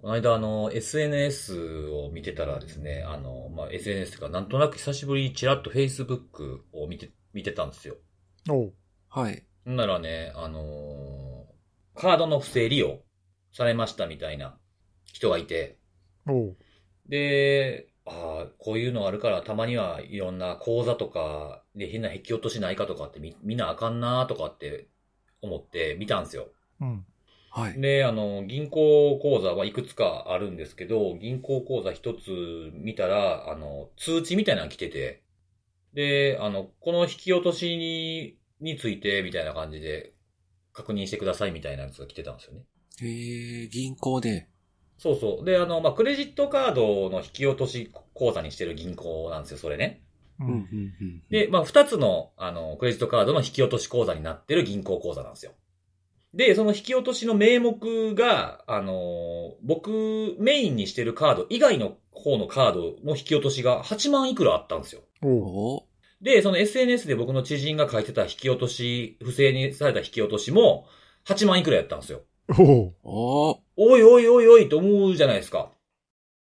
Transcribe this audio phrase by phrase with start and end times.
[0.00, 7.96] この間あの、SNS を見てたらですね、あの、まあ、SNS とか、なんとなく久しぶりにちらっと Facebook を見て、見てたんですよ。
[8.48, 8.74] おう。
[9.08, 9.44] はい。
[9.64, 11.48] ならね、あのー
[12.00, 13.00] カードの不正利用
[13.52, 14.56] されましたみたいな
[15.04, 15.78] 人がいて、
[16.28, 16.56] おう。
[17.08, 24.88] で、ああ、こういうのあるから、たまにはいろんな口座とかで変な引き落としないかとかって見見なあかんなとかって
[25.42, 26.48] 思って見たんですよ。
[26.80, 27.04] うん。
[27.58, 27.80] はい。
[27.80, 35.24] で、あの、銀行口座はいくつかあるんですけど、銀行口座一つ見たら、あの、通知みたいなの来てて、
[35.92, 40.14] で、あの、この引き落としに、について、みたいな感じで、
[40.72, 42.62] 確認してくださいみたいなやつが来てたんですよね。
[43.02, 44.48] えー、銀行で。
[44.96, 45.44] そうそう。
[45.44, 50.02] で、あの、まあ、クレジットカードの引き落とし口座にしてる銀行なんですよ、それね。
[50.38, 50.58] ううん、うん、
[51.00, 51.22] うん。
[51.30, 55.52] で、まあ、二つの、あの、クレジットカードの引き落とし口座になってる銀行口座なんですよ。
[56.38, 65.02] で、その引き落としの名目が、あの、僕、メインにしてるカード以外の方のカードの引き落としが8万いくらあったんですよ。
[66.22, 70.86] で、その SNS で僕の知人が書いてた引き落とし、不正にされた引き落としも、
[71.26, 72.22] 8万いくらやったんですよ。
[73.02, 75.72] おおいおいおいおいと思うじゃないですか。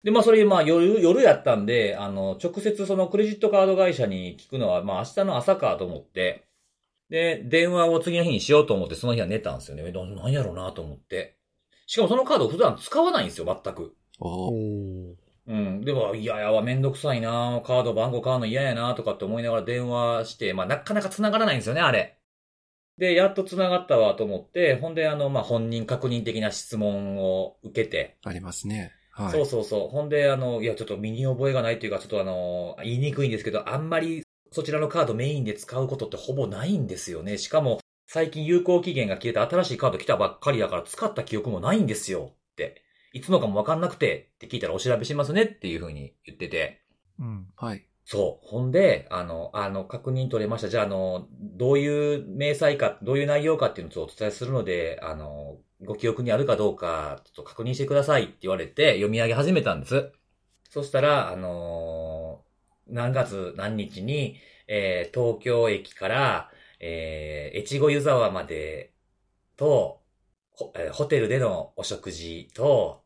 [0.04, 6.46] で、まあそれ、まあ夜、夜やったんで、あの、直接そのクレジットカード会社に聞くのは、まあ明日の朝かと思って、
[7.12, 9.84] で、電話を次の日にしようと思って、その日は寝たんですよね。
[9.86, 11.36] えななんやろうなと思って。
[11.86, 13.94] しかもそのカード普段使わないんですよ、全く。
[15.46, 15.52] う。
[15.52, 15.80] うん。
[15.82, 22.18] でも、いややわ、めんどくさいなカード番号買うの嫌やなとかって思いながら電話して、まあなかなか繋がらないんですよね、あれ。
[22.96, 28.92] で、やっと繋がったわと思って、ほんで、あの、まあ、本人確認的な質問を受けて、ありますね。
[29.10, 29.32] はい。
[29.32, 29.88] そうそうそう。
[29.88, 34.21] ほんで、あの、いや、ちょっと身に覚えがないっていうか、ちょっとあの、言いにくいんですけど、あんまり
[34.52, 37.38] そちらのカードメインで使うことってほぼないんですよね。
[37.38, 42.82] しかも、最近有効期限が切れて新しいカード来たばっかりだから使った記憶もないんですよって。
[43.14, 46.82] いつのかもわかんなくてって聞いたらお調べしますねっていう風に言ってて。
[47.18, 47.46] うん。
[47.56, 47.86] はい。
[48.04, 48.46] そう。
[48.46, 50.68] ほんで、あの、あの、確認取れました。
[50.68, 60.12] じゃあ、あの、どういう明細か、どういう内容かっていうのをお伝えするので、あの、ご記憶にあるかどうか、ちょっと確認してくださいって言われて、読み上げ始めたんです。
[60.68, 62.44] そしたら、あの
[62.88, 64.36] 何月何日に、
[64.68, 66.50] えー東京駅から、
[66.80, 68.92] えー越後湯沢まで
[69.56, 70.00] と、
[70.52, 73.02] ホえーホテルでのお食事と、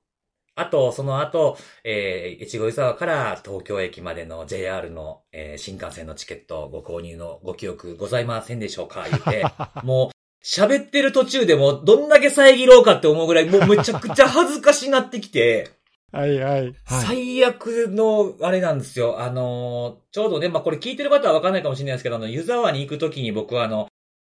[0.59, 9.45] あと、その後、えー、越後湯沢から東京駅までの JR の、えー新幹線のチケットご購入のご記憶ございませんでしょうか言って、
[9.85, 15.76] もう、喋ってる途中でもどんだけ遮ろうかって思うぐらい、もうめちゃくちゃ恥ずかしなってきて、
[16.13, 16.63] はいはい。
[16.63, 16.75] はい。
[16.85, 19.21] 最悪の、あれなんですよ。
[19.21, 23.89] あのーちょうどね、まあ、これ聞いてる方はわかんないかもしれないですけど、あの、湯沢に行くときに僕はあの、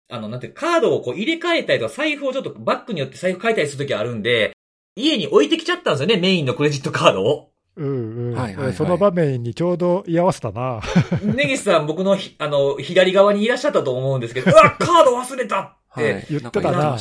[0.09, 4.53] あの、なんていうかカードをこう入れ替えたりとか、財布をちょっとバッグによって財布変えたりするときあるんで、
[4.95, 7.51] 家に置いてきちゃったんですよね、メインのクレジットカードを。
[7.75, 8.33] うんうん。
[8.33, 10.81] はいはいはいその場面にちょうど居合わせたな。
[11.21, 16.25] ネギスさん、僕のひ、あの、左側にいらっしゃったと思うんですけど、うわ、カード忘れたって、はい。
[16.29, 16.97] 言ってたなな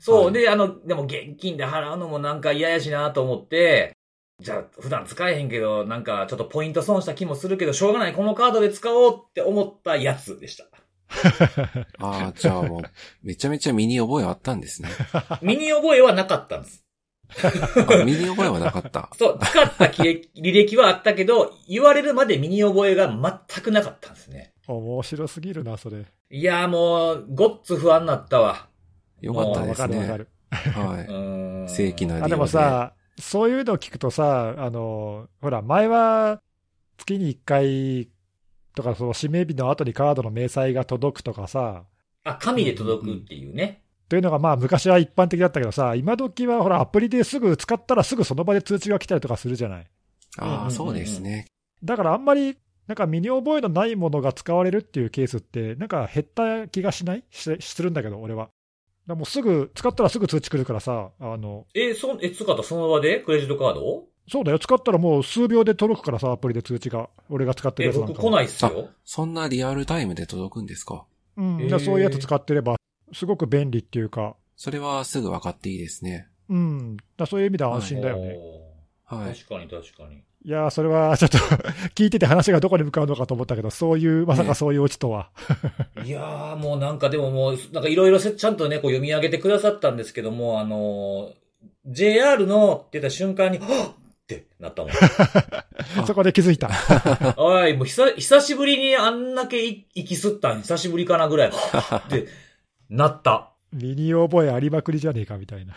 [0.00, 3.92] そう、はいで、あの、でも現金で払うのもなんか嫌やしなと思って、
[4.40, 10.64] じゃあ普段使えへんけど、なんかちょっとポイント損した気もするけど、しょうがない、このカードで使おうって思ったやつでした。
[11.98, 12.82] ああ、じゃあもう、
[13.22, 14.88] めちゃめちゃ身に覚えあったんですね。
[15.42, 16.84] 身に覚えはなかったんです。
[17.30, 19.10] あ身に覚えはなかった。
[19.16, 24.52] そう、使った履歴履歴はあったけど、言われるまで身に覚えが全くなかったんですね。
[24.66, 26.06] 面白すぎるな、それ。
[26.30, 28.69] いやーもう、ごっつ不安になったわ。
[29.20, 29.88] よかったわですね。
[29.88, 30.28] かるわかる。
[30.50, 31.68] は うーん。
[31.68, 36.40] 正規な理由あ、でもさ、そういうのを聞くとさ、あの、ほら、前は
[36.96, 38.08] 月に1回
[38.74, 41.84] とか、その指名日の後にカードの明細が届くとかさ、
[42.24, 43.82] あ、紙で届くっていうね。
[44.08, 49.86] というのがまあ昔は一般的だったけどさ、今時はほら、アプリですぐ使ったらすぐその場で通知が来たりとかするじゃない。
[50.38, 51.46] ああ、そうですね。
[51.82, 57.24] だからあんまり、なんか身に覚えのないものが使われるっていうケースって、なんか減った気がしない？
[57.30, 58.50] しするんだけど、俺は。
[59.10, 63.20] だもうすぐ、使ったらすぐ通知来るからさ、あの、え、そ、え、使ったその場で？
[63.20, 64.08] クレジットカードを？
[64.28, 67.10] そうだよ、使ったらもう数秒で届くからさ、アプリで通知が。
[67.28, 68.14] 俺が使ってるえ、やつなんかも。
[68.14, 68.88] 僕来ないっすよ。
[69.04, 71.04] そんなリアルタイムで届くんですか？
[71.36, 72.76] うん、へーだからそういうやつ使ってれば、
[73.12, 76.28] すごく便利っていうか、それはすぐ分かっていいですね。
[76.48, 78.36] うん、だそういう意味では安心だよね。
[79.16, 79.34] はい。
[79.34, 80.22] 確かに確かに。
[80.42, 81.38] いやー、それはちょっと
[81.94, 85.30] 聞いてて話がどこに向かうのかと思ったけど、そういう、まさかそういうオチとは。
[86.04, 94.00] いやー、もうなんかでももう、なんかいろいろちゃんとね、こう読み上げてくださったんですけども、あのー、JR のって言った瞬間に、はっ
[94.36, 94.92] ってなったもん。
[96.06, 96.70] そこで気づいた。
[97.36, 102.28] おい、もう久久しぶりにあんだけい息吸ったん久しぶりかなぐらい、はっって
[102.88, 103.50] なった。
[103.72, 105.74] 身に覚えありまくりじゃねえかみたいな。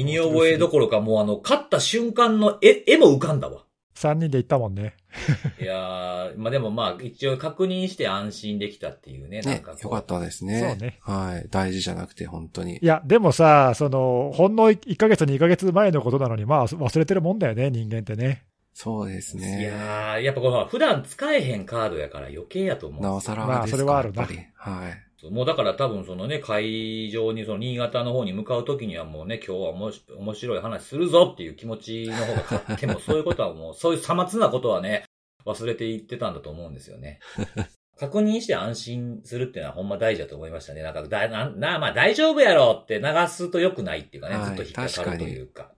[0.00, 3.64] うん身に覚えどころか、もうあの、勝った瞬間の絵、絵も浮かんだわ。
[3.94, 4.94] 3人で行ったもんね。
[5.60, 9.84] いやー、まあでもまあ、一応確認して安心できたっていうね、なんねかこ、う。
[9.84, 10.60] よかったですね。
[10.60, 11.48] そうねはい。
[11.50, 12.78] 大事じゃなくて、本当にい。
[12.86, 18.44] や、でもさ、その、ほんの1ヶ月、2ヶ月前のことなのに、まあ、忘れてるもんだよね、人間ってね。
[18.74, 19.60] そうですね。
[19.60, 24.40] いやー、やっぱこの普段使えへんカードやから余計やと思うなおさらまあですか、それはあるなやっぱり。
[24.54, 25.11] はい。
[25.30, 35.04] もうだから多分そのね、会場にその新潟の方に向かうときにはもうね、今日はおもし面白い話するぞっていう気持ちの方が勝っても、 そういうことはもう、そういうさまつなことはね、
[35.44, 37.20] 忘れていってたんだと思うんですよね。
[37.98, 40.82] 確認して安心するっていうのはほんま大事だと思いましたね。
[40.82, 45.72] なんか、だ、な、な、まあ大丈夫やろって流すと良くないっていうかね、はいずっと引っかかるというか。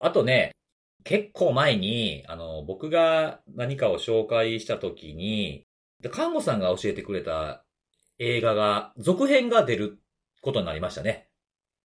[0.00, 0.52] あとね、
[1.04, 5.64] 結構前に、あの、僕が何かを紹介したときに、
[6.00, 7.64] で看護さんが教えてくれた
[8.20, 9.98] 映画が、続編が出る
[10.42, 11.28] ことになりましたね。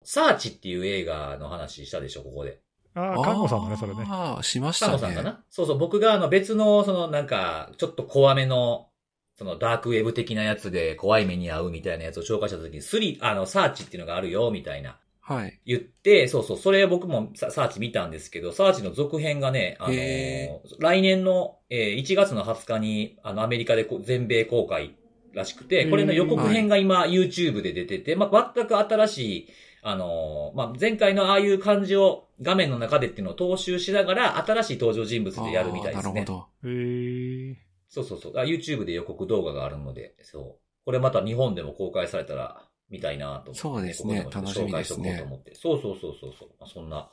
[0.04, 2.60] サーチっていう映画の話したでしょ、ここで。
[2.94, 4.04] ああ、看護さんだね、それね。
[4.08, 4.98] ああ、しましたね。
[4.98, 5.44] 看護さんかな？
[5.50, 8.88] そうそう、僕があの別の、そのなんか、ちょっと怖めの、
[9.36, 14.98] そのダークウェブ的なやつで怖い目に遭うみたいなやつを紹介したときに、スリ、あの、サーチっていうのがあるよ、みたいな。
[15.20, 15.60] はい。
[15.64, 24.94] 言って、そうそう、それ僕もササーチ見たんですけど、サーチの続編がね、あのへ来年の、えー1月の20日に、あの、アメリカでこう全米公開
[25.34, 29.48] らしくて、これの予告編が今、YouTube で出てて、まあ、全く新しい、
[29.82, 36.32] あのーまあ、前回のああいう感じを画面の中でっていうのを踏襲しながら、新しい登場人物でやるみたいですねなる。
[36.32, 37.56] ほへえ
[37.88, 38.38] そうそうそう。
[38.38, 40.56] あ YouTube で予告動画があるので、そう。
[40.84, 43.60] これまた日本でも公開されたら見たいなと思って。
[43.60, 45.54] そうですねここも楽しみですね紹介しとこうと思って。
[45.54, 46.48] そうそうそうそうそう。
[46.58, 47.10] まあ、そんな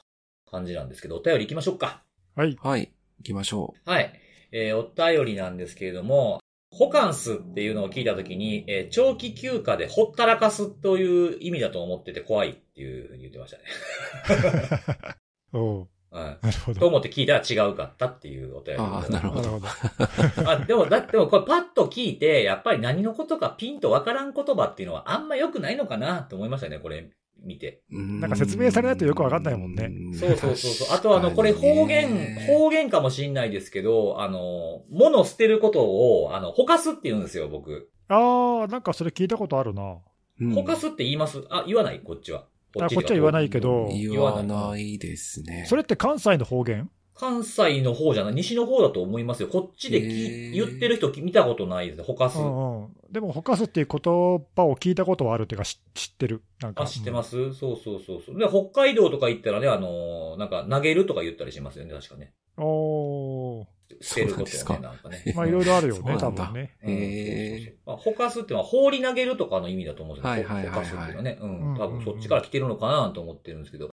[0.49, 2.03] 感じなんですけど、お便り行きましょうか。
[2.35, 2.55] はい。
[2.55, 2.69] ど。
[2.69, 2.93] はい。
[3.19, 4.13] 行きましょはい。
[4.51, 6.39] えー、お便りなんですけれども、
[6.71, 15.15] ホカンスっていうのを聞いたときに、えー長期休暇でほったらかすという意味だと思ってて怖いっていうふうに言ってましたね。
[15.53, 16.45] おう はい。
[16.45, 16.79] なるほど。
[16.79, 19.67] と思って聞いたら違うかったっていうお便りあーなるほどなるほど。
[20.49, 27.09] あ、でも、だってもこれパッと聞いて、やっぱり何のことかピンとわからん言葉っていうのはあんま良くないのかなと思いましたね、これ
[27.43, 27.81] 見て。
[27.91, 27.97] う。
[27.97, 30.97] ななんか説明されないとよくわかんないもんねそうそうそうそう。
[30.97, 37.89] あとあの、これ方言、方言かもしんないですけど、あの、物捨てることを、あの、ほかすって言うんですよ、僕。
[38.07, 39.97] ああ、なんかそれ聞いたことあるな。
[40.39, 41.43] 言ほかすって言います？
[41.49, 41.99] あ、言わない？
[41.99, 42.45] こっちは。
[42.79, 45.65] あこっちは言わないけど言わないですね。
[45.67, 46.89] それって関西の方言？
[47.19, 49.49] 関西の方じゃない、西の方だと思いますよ。
[49.49, 52.03] こっちで言ってる人見たことないです。
[52.03, 52.39] ほかす。
[52.39, 52.87] うんうん。
[53.11, 53.99] でも、ほかすっていう言
[54.55, 56.41] 葉を聞いたことはあるっていうか、知知ってる？
[56.61, 56.83] なんか。
[56.83, 58.39] あ、知ってますす、そうそうそうそう。
[58.39, 62.31] で、北海道とか行ったらね、あのーなんか投げるとか言ったりしますよね、確かね。
[62.57, 63.65] うんおー。
[64.01, 65.33] 捨てることそうをね、なんですかなんかね。
[65.35, 66.77] まあ、いろいろあるよね、多分ね。
[66.83, 70.29] うんへーそうそうそうまあ、ほかすってのは放り投げるとかの意味だと思うんですよ。
[70.29, 71.37] はいはいはいはいほかすっていうのはね。
[71.41, 71.77] ううんん。
[71.77, 73.89] 多分そっちから来てるのかなと思ってるんですけど。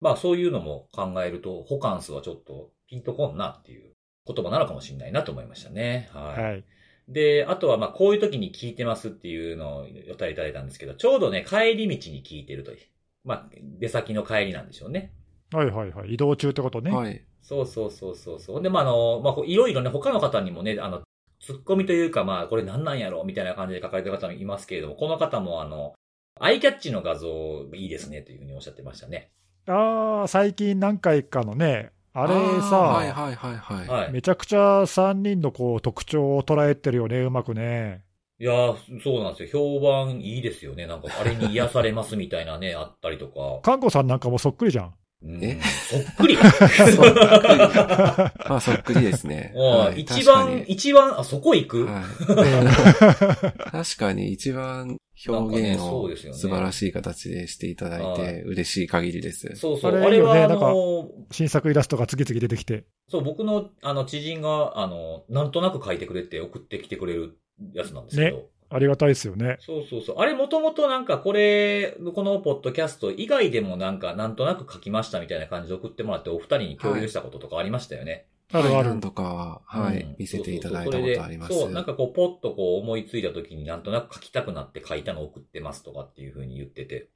[0.00, 3.92] まあそういうのも考えると、ホカンスはちょっとピンとこんなっていう
[4.26, 6.10] 言葉なのかもしれないなと思いましたね。
[6.12, 6.42] はい。
[6.42, 6.64] はい。
[7.08, 12.78] で、あとはまあこういう時に聞いてますっていうのをお便りいただいたんですけど、ちょうどね、帰り道に聞いてるという。
[13.24, 13.48] まあ、
[13.78, 15.12] 出先の帰りなんでしょうね。
[15.52, 16.14] はいはいはい。
[16.14, 16.90] 移動中ってことね。
[16.90, 17.22] はい。
[17.42, 18.62] そうそうそうそうそう。
[18.62, 21.02] で、まあ、あの、まあ、こういろいろね、他の方にもね、あの、
[21.40, 25.94] ツッコミというか、まあ、これ何なんやろみたいな感じで書かれてる方もいますけれども、この方もあの、
[26.38, 29.30] アイキャッチの画像いいですねというふうにおっしゃってましたね。
[29.70, 33.88] ああ、最近何回かのね、あれーさ、はいはいはいはい。
[33.88, 34.12] はい。
[34.12, 38.02] めちゃくちゃ3人のこう特徴を捉えてるよね、うまくね。
[38.40, 39.78] いやーそうなんですよ。
[39.78, 40.86] 評判いいですよね。
[40.86, 43.60] なんか、あれに癒されますみたいなね、あったりとか。
[43.62, 44.94] 看護さんなんかもそっくりじゃん。
[45.22, 45.60] うんえ
[45.90, 47.58] そっくりそっくり。
[48.48, 49.52] まあ、そっくりですね。
[49.54, 52.70] はい一番、確一番、あ、そこ行く、はいうん
[53.70, 54.96] 確かに一番
[55.28, 59.54] 表現を素晴らしい形でしていただいはて嬉しい限りです。
[59.56, 59.94] そうそう。
[59.94, 62.84] あれは、あの、新作イラストが次々出てきて。
[63.08, 67.38] そう、僕の、あの、知人が、あの、なんとなく書いてくれて送ってきてくれる
[67.74, 68.36] やつなんですけど。
[68.38, 69.58] ねありがたいですよね。
[69.60, 70.18] そうそうそう。
[70.18, 78.26] あれもともとなんかこれ、このポッドキャスト以外でもなんかなんとなく書きましたみたいな感じで送ってもらってお二人に共有したこととかありましたよね。
[78.52, 79.00] あるあるはい何。
[79.00, 81.52] 度か、はいうん、見せていただいたこそうそうそうとあります。
[81.52, 87.08] そう、なんかこう、ポッとこう思いついた時になんとなく書きたくなって書いたのを送ってますとかっていう風に言ってて。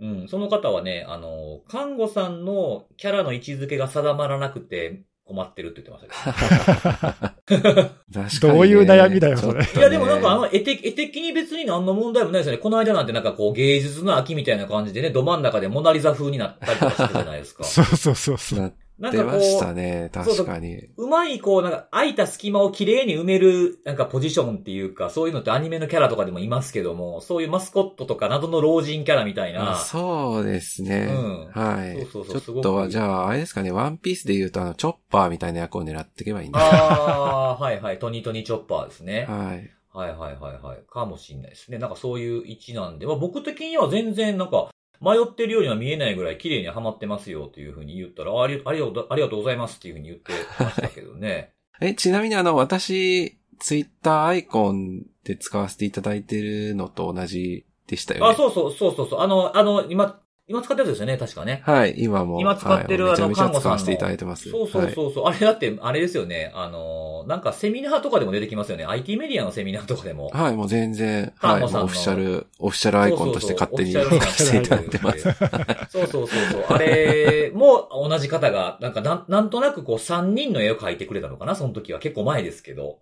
[0.00, 7.72] うん、その方はね、あの、看護さんのキャラの位置づけが定まらなくて困ってるって言ってましたけど。
[8.12, 12.58] 確かにねどういう悩みだよそれいや、でもなんかあの、絵的、絵的に別に何の問題もないですよね。
[12.58, 17.64] この間なんてなんかこう、芸術の秋みたいな感じでね、ど真ん中でモナリザ風になったりとかしてたじゃないですか。
[17.64, 18.60] そうそうそうそう。
[18.60, 20.10] なっなんかこ出ましたう、ね。
[20.12, 20.76] 確かに。
[20.96, 29.76] うまい、こう、なんか、空いた隙間をきれいに埋める、なんかポジションっていうか、そういうのってアニメのキャラとかでもいますけども、そういうマスコットとか謎の老人キャラみたいな。
[29.76, 31.08] そうですね。
[31.10, 32.00] うんはい。
[32.02, 36.60] そうそうそうちょっとは、じゃあ、あれですかね、ワンピースで言うと、あの、チョッパーみたいな役を狙っていけばいいんだ。
[36.60, 37.98] ああ、はいはい。
[37.98, 39.26] トニートニーチョッパーですね。
[39.28, 39.70] はい。
[39.92, 40.80] はいはいはいはい。
[40.88, 41.78] かもしんないですね。
[41.78, 44.70] なんかそういう位置なんで、まあ僕的には全然なんか、
[45.02, 50.32] 迷ってるようには見えないぐらい綺麗にはまってますよというふうに言ったら、あありありがとうありがとうございますっていうふうに言って
[50.62, 51.52] ましたけどね。
[51.82, 58.30] え、ちなみにあの、私、ツイッターアイコンで使わせていただいてるのと同じでしたよね。
[58.30, 59.20] あ、そうそうそうそうそう。
[59.20, 60.20] あの、あの、今、
[60.52, 61.62] 今使ってるやつですよね、確かね。
[61.64, 62.38] はい、今も。
[62.38, 64.50] 今使ってるはいあの看護さんのていただいてます。
[64.50, 65.24] そうそうはいそうそう。
[65.24, 66.52] あれだって、あれですよね。
[66.54, 68.84] あの、なんかセミナーとかでも出てきますよね。
[68.84, 70.28] IT メディアのセミナーとかでも。
[70.28, 75.22] はい、もう全然、看護さんのオフィシャル、オフィシャルアイコンとして勝手にそうそうそうさせていただいてます。
[75.88, 76.64] そうそうそうそう。
[76.68, 82.98] あれも同じ方が、なんかなんなんとなくこう3人の絵を描いてくれたのかなその時は結構前ですけど。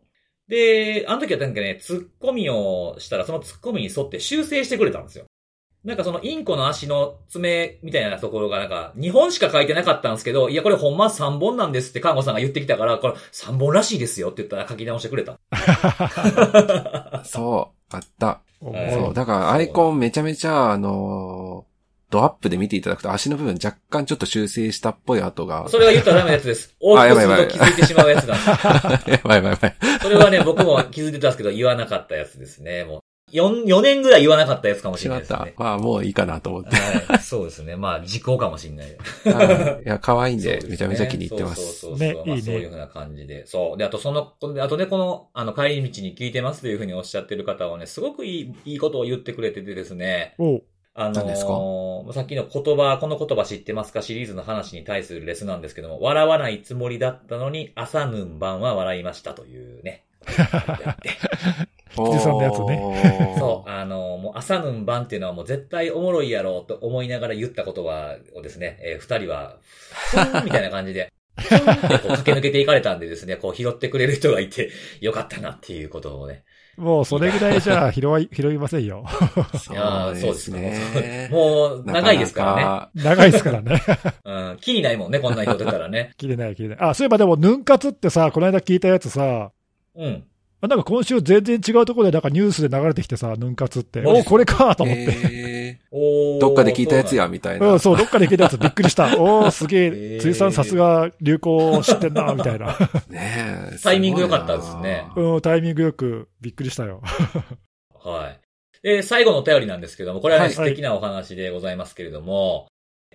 [0.49, 5.27] で、あの時はなんかね、ツッコミをしたらそのツッコミに沿って修正してくれたんですよ。
[5.85, 15.39] なんかそのインコの足の爪みたいなところがなんか2本しか書いてなかったんですけど、いやこれほんま3本なんですって看護さんが言ってきたから、これ3本らしいですよって言ったら書き直してくれた。
[17.25, 18.27] そう、あった。
[18.27, 18.41] は
[18.89, 21.71] いそう、だからアイコンめちゃめちゃ、あのー
[22.11, 25.69] ドアップで見ていただくと足の部分若干ちょっと修正したっぽい跡が。
[25.69, 26.75] それは言ったらダメなやつです。
[26.83, 28.49] 大きくすると気づいてしまうやつなんです。
[29.11, 29.77] やばいやばいやばい。
[30.03, 32.85] それはね、僕も気づいてたんですけど、言わなかったやつですね。
[32.85, 33.01] もう、
[33.33, 35.55] 4、4年ぐらい言わなかったやつかもしれないですね。。
[35.57, 36.77] まあもういいかなと思って。
[36.77, 37.77] はい、そうですね。
[37.77, 38.97] まあ、時効かもしれない。
[39.35, 41.81] はいいや、可愛いんでめちゃめちゃ気に入ってます。
[41.81, 42.27] そうそうそうそう。
[42.27, 43.47] まあ、そういうふうな感じで。
[43.47, 43.79] そう。
[43.79, 50.35] で、あとその、あとね、この、あの、帰り道に聞いてますというふうにおっしゃってる方はね、すごくいい、いいことを言ってくれててですね。
[50.39, 51.53] おうあの何ですか？
[51.53, 60.05] ーさっきの言葉、この言葉知ってますかシリーズの話に対するレスなんですけども、笑わないつもりだったのに、朝ぬん晩は笑いましたというね。
[62.03, 69.57] お藤さんのやつねそう、あの、もう朝ぬん晩っていうのはもう絶対おもろいやろうと思いながら言った言葉をですね、えー二人は、
[70.45, 71.13] みたいな感じで、
[71.49, 76.45] 駆け抜けていかれたんでですね、 こう拾ってくれる人がいてよかったなっていうことをね。
[76.77, 79.05] もうそれぐらいじゃあ拾い、拾いませんよ。
[79.59, 81.29] そいやーうですね。
[81.31, 83.05] もう長いですからね。
[83.05, 83.83] 長いですからね。
[84.25, 86.13] うん、気にないもんね、こんな人出たらね。
[86.17, 86.79] 切れない切れない。
[86.81, 89.51] あ、そういえばでも、ヌン活ってさ、この間聞いたやつさ、
[89.95, 90.25] うん。
[90.63, 94.03] あなんか今週全然違うところでなんかニュースで流れてきてさ、ヌン活って。
[94.05, 95.17] おこれかと思って。
[95.33, 97.73] え おーーどっかで聞いたやつや、みたいな。
[97.73, 99.07] うん、そう、どっかで聞いたやつびっくりした。
[99.19, 102.77] おー、すげへえ、ー辻さんさすが流行知ってんな、みたいな。
[103.09, 107.01] ねえタイミング良かったですねうん、タイミングよくびっくりしたよ。
[107.95, 108.41] はい。
[108.83, 112.67] で、最後のお便りなんですけども、これはね、はい素敵なお話でございますけれども、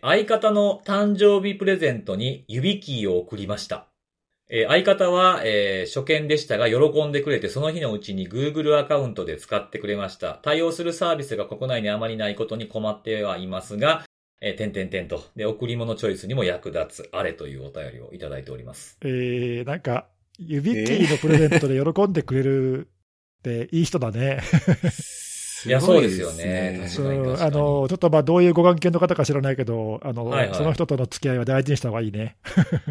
[0.01, 3.87] 相方の誕生日プレゼントに指キーを送りました。
[4.49, 10.39] えー相方は、えー初見でしたが、喜んでくれて、その日のうちに Google アカウントで使ってくれました。
[10.43, 14.03] 対応するサービスが国内にあまりないことに困ってはいますが、
[14.41, 15.23] えー、点々点と。
[15.35, 18.97] で、贈り物チョイスにも役立つ、あれというお便りをいただいております。
[19.01, 22.87] えー、なんか、指キーのプレゼントで喜んでくれる
[23.39, 24.41] っていい人だね。
[25.65, 32.37] いやそうですよねす確かにうんあの、ちょっとまあどういうご関係の方か知らないけど、あの、はいはいその人との付き合いは大事にした方がいいね。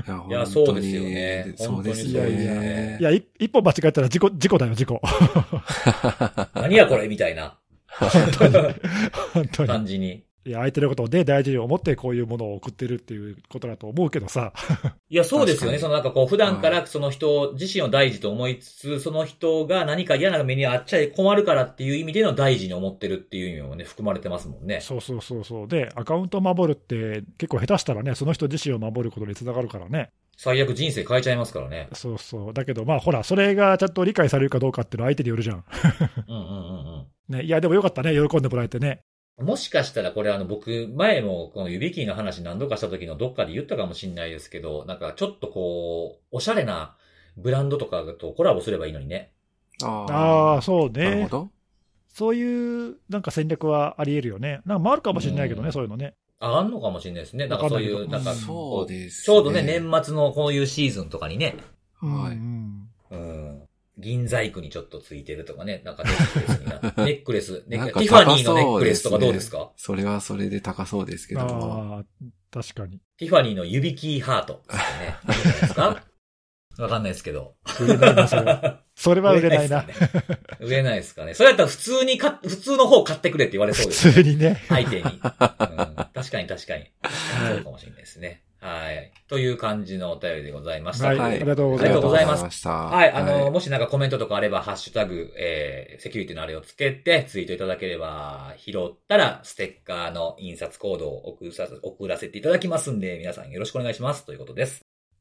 [0.06, 3.02] ご いいやそうですよねそうですいやいやねい。
[3.02, 5.00] や、い一歩間違えたら事故、事故だよ、事故。
[6.54, 8.54] 何やこれみたいな本当に。
[9.32, 9.68] 本当に。
[9.68, 10.24] 感じに。
[10.46, 14.52] いや、相手のことをね、大事に思ってこういうものを送ってるっていうことだと思うけどさ。
[15.08, 15.78] いや、そうですよね。
[15.78, 24.80] そのなんかこう、普段からその人自身を大事と思いつつ、その人が何か嫌な目にあっちゃい困るからっていう意味での大事に思ってるっていう意味もね、含まれてますもんね。
[24.80, 25.68] そうそうそうそう。
[25.68, 30.10] で、アカウントを守るって結構下手したらね、その人自身を守ることにつながるからね。
[30.36, 31.88] 最悪人生変えちゃいますからね。
[31.92, 32.52] そうそう。
[32.52, 35.64] だけどまあほら、それがちゃんと理解されるかどうかっていうのは相手によるじゃん。
[36.28, 39.00] うんうんうん ね、いや、でもよかったね、喜んでもらえてね。
[39.38, 39.46] うん。
[39.46, 46.96] もしかしたらこれあの僕、前もこの指キーの話何度かした時のどっかで言ったかもしれないですけど、なんかちょっとこう、おしゃれな
[47.36, 49.32] ブランドとかとコラボすればいいのにね。
[49.82, 51.04] あああ、そうね。
[51.04, 51.50] なるほど。
[52.08, 54.60] そういうなんか戦略はあり得るよね。
[54.66, 56.14] なんかもあるかもしれないけどね、うんそういうのね。
[56.38, 57.46] あ、あんのかもしれないですね。
[57.48, 61.56] なんかそういう、なんか、そうです、ちょうどね、年末のこういうシーズンとかにね、
[62.00, 62.36] はい。
[64.04, 69.72] 銀細工にちょっとついてるとかね、なんかネックレスにな ネックレス、ティファニーのネックレスとかどうですか？
[69.76, 71.96] それはそれで高そうですけども。
[71.96, 72.04] ああ、
[72.52, 73.00] 確かに。
[73.18, 74.62] ティファニーの指キーハート。
[74.70, 76.02] いいんじゃないですか
[76.76, 77.54] わかんないですけど。
[77.80, 78.80] 売れないな、それは。
[78.96, 79.86] それは売れないな。
[79.86, 80.58] 売れないですかね。
[80.60, 81.34] 売れないですかね。
[81.34, 84.12] それやったら普通にか、普通の方買ってくれって言われそう普です、ね。
[84.14, 84.60] 通にね。
[84.68, 85.10] 相手に、うん。
[85.12, 86.90] 確かに確かに。
[87.48, 88.43] そうかもしれないですね。
[88.64, 89.12] はい。
[89.28, 91.08] という感じのお便りでございました。
[91.08, 92.68] はいはいありがとうございますありがとうございます。
[92.68, 93.12] はい。
[93.12, 104.24] あの、もしなんかコメントとかあれば、ハッシュタグ、えー、セキュリティのあれをつけて、ツイートいただければ、拾ったら、ステッカーの印刷コードを送らせ送らせていただきますんで、皆さんよろしくお願いします。
[104.24, 104.80] ということです。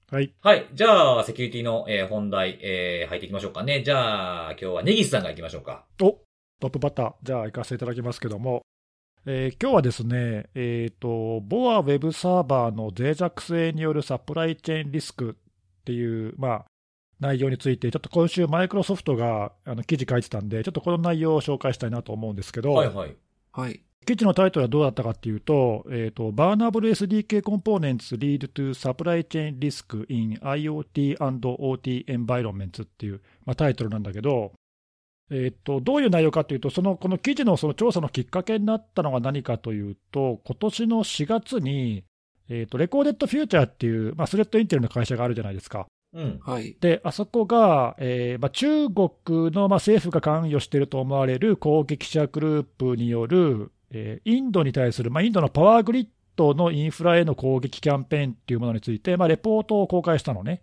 [0.10, 0.34] はい。
[0.42, 0.66] はい。
[0.74, 3.84] じゃあ、セキュリティの、えー本題、えー、入っていきましょうかね。
[3.84, 5.84] じゃあ、今日はネギスさんが行きましょうか。
[6.02, 6.18] お
[6.62, 8.62] トップバッター、じゃあ行かせていただきますけども、
[9.26, 16.66] えー今日はですね、えっ、と、ボアウェブサーバーの脆弱性によるサプライチェーンリスクっていう、まあ、
[17.22, 23.16] 内容について、ちょっと今週、マイクロソフトがあの記事書いてたんで、ちょっとこの内容を紹介したいなと思うんですけど、はいはい。
[23.54, 23.82] はい。
[24.06, 34.52] 記事のタイトルはどうだったかっていうと、えーと、バーナブル SDK components lead to supply chain risk in IoT and OT environments っていう、まあ、タイトルなんだけど、
[35.30, 42.04] えーと、どういう内容かというと、そのこの記事のその調査のきっかけになったのが何かというと、今年の4月に、
[42.50, 45.88] えーと、レコーデッドフューチャーっていう、まあ、スレッドインテルの会社があるじゃないですか。
[46.14, 46.40] うん。
[46.44, 46.78] はい。
[46.80, 60.62] で、あそこが、えーまあ、中国の、まあ、政府が関与していると思われる攻撃者グループによる、えーインドに対する、まあ、インドのパワーグリッドのインフラへの攻撃キャンペーンっていうものについて、まあ、レポートを公開したのね。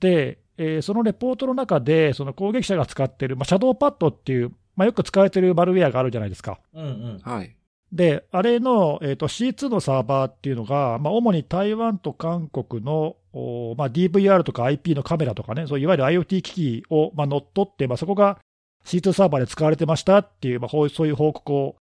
[0.00, 6.60] で、えーそのレポートの中で、その攻撃者が使っている、まあ、シャドーパッドっていう、まあ、よく使われているマルウェアがあるじゃないですか。
[6.74, 7.20] うんうん。
[7.22, 7.54] はい。
[7.92, 18.38] で、あれの、えー、と C2 のサーバーっていうのが、まあ、主に台湾と韓国の、おまあ、DVR とか IP のカメラとかね、そういわゆる IoT 機器を、まあ、乗っ取って、まあ、そこが
[18.84, 21.76] C2 サーバーで使われてましたっていう、まあ、そういう報告を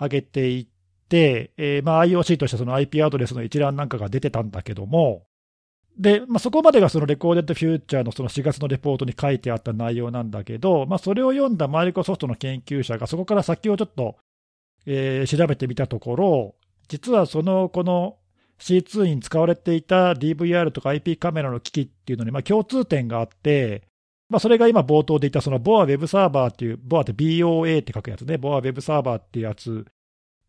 [0.00, 0.66] 上げていっ
[1.08, 5.22] て、えーまあ、IOC としてその IP アドレスの一覧なんかが出てたんだけども、
[5.98, 14.16] で、まあ、そこまでがそのレコーデッドフューチャーのその4月のレポートに書いてあった内容なんだけど、まあ、それを読んだマイクロソフトの研究者がそこから先をちょっと
[14.86, 16.54] えー調べてみたところ、
[16.88, 18.16] 実はそのこの
[18.58, 23.82] C2 に使われていた DVR とか IP カメラの機器っていうのにまあ共通点があって、
[24.28, 29.86] まあ、それが今冒頭で言ったその BOA ウェブサーバーっていう、BOA って BOA って書くやつね、BOA ウェブサーバーっていうやつ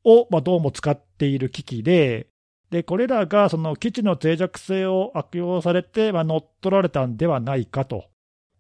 [0.04, 2.28] をまあどうも使っている機器で、
[2.74, 8.06] でこれらがその基地の脆弱性を悪用されてまあ乗っ取られたんではないかと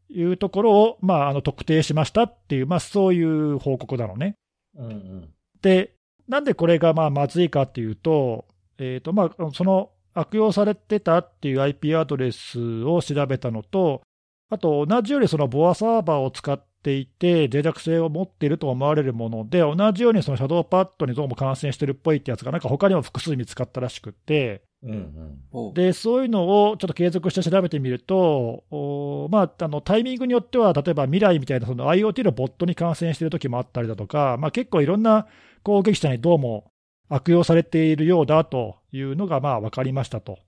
[0.08, 4.36] いうところをまああの特定しましたっていう、まあ、そういう報告なのね。
[4.78, 5.30] うんうん。
[5.64, 5.96] で、
[6.28, 8.46] なんでこれがまあまずいかっていうと、
[8.78, 14.04] えーとまあ、その悪用されてたっていう IP アドレスを調べたのと、
[14.52, 25.40] あと同じようにそのボアサーバーを使っていて、脆弱性を持っていると思われるもので、同じようにそのシャドーパッドにどうも感染してるっぽいってやつが、なんか他にも複数見つかったらしくって、うんうん。
[25.52, 35.28] おでそういうのをちょっと継続して調べてみると、おまあ、あのタイミングによっては、例えば未来みたいなその IoT のボットに感染している時もあったりだとか、まあ、結構いろんな
[35.64, 36.72] 攻撃者にどうも
[37.10, 40.40] 悪用されているようだというのがまあ分かりましたと。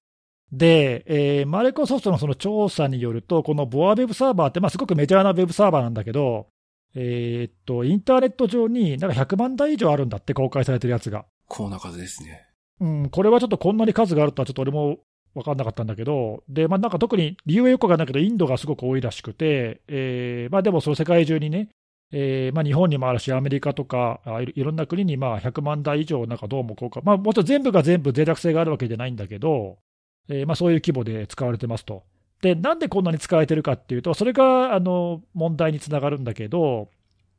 [0.51, 6.47] で、えーマイクロソフトのその調査によると、このボアウェブサーバーって、まあ、すごくメジャーなウェブサーバーなんだけど、
[6.95, 11.25] えーっと、インターネット上になんか100万台以上あるんだって、公開されてるやつが。
[11.47, 12.45] こんな数ですね。
[12.79, 14.97] うん、これはちょっとこんなに数があるとはちょっと俺も
[15.33, 21.69] 分かんなかったんだけど、で、まあなんか特に理由はよくわかんないけど、インドがすごく多いらしくて、えーまあでもその世界中にね、
[22.11, 29.77] えーまあ日本にもあるし、アメリカとか、あいろんな国にまあ100万台以上なんかどうも効果、まあもちろん全部が全部脆弱性があるわけじゃないんだけど、
[30.29, 32.03] えーまあそういう規模で使われてますと。
[32.41, 36.89] で、なんでこんなに使われてるかっていうと、それがあの問題につながるんだけど、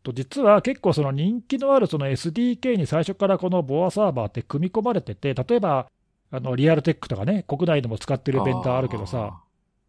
[0.03, 5.89] と実は結構その人気のあるその SDK に最初からこのボアサーバーって組み込まれてて、例えば
[6.31, 9.41] あのリアルテックとかね、国内でも使ってるベンダーあるけどさ、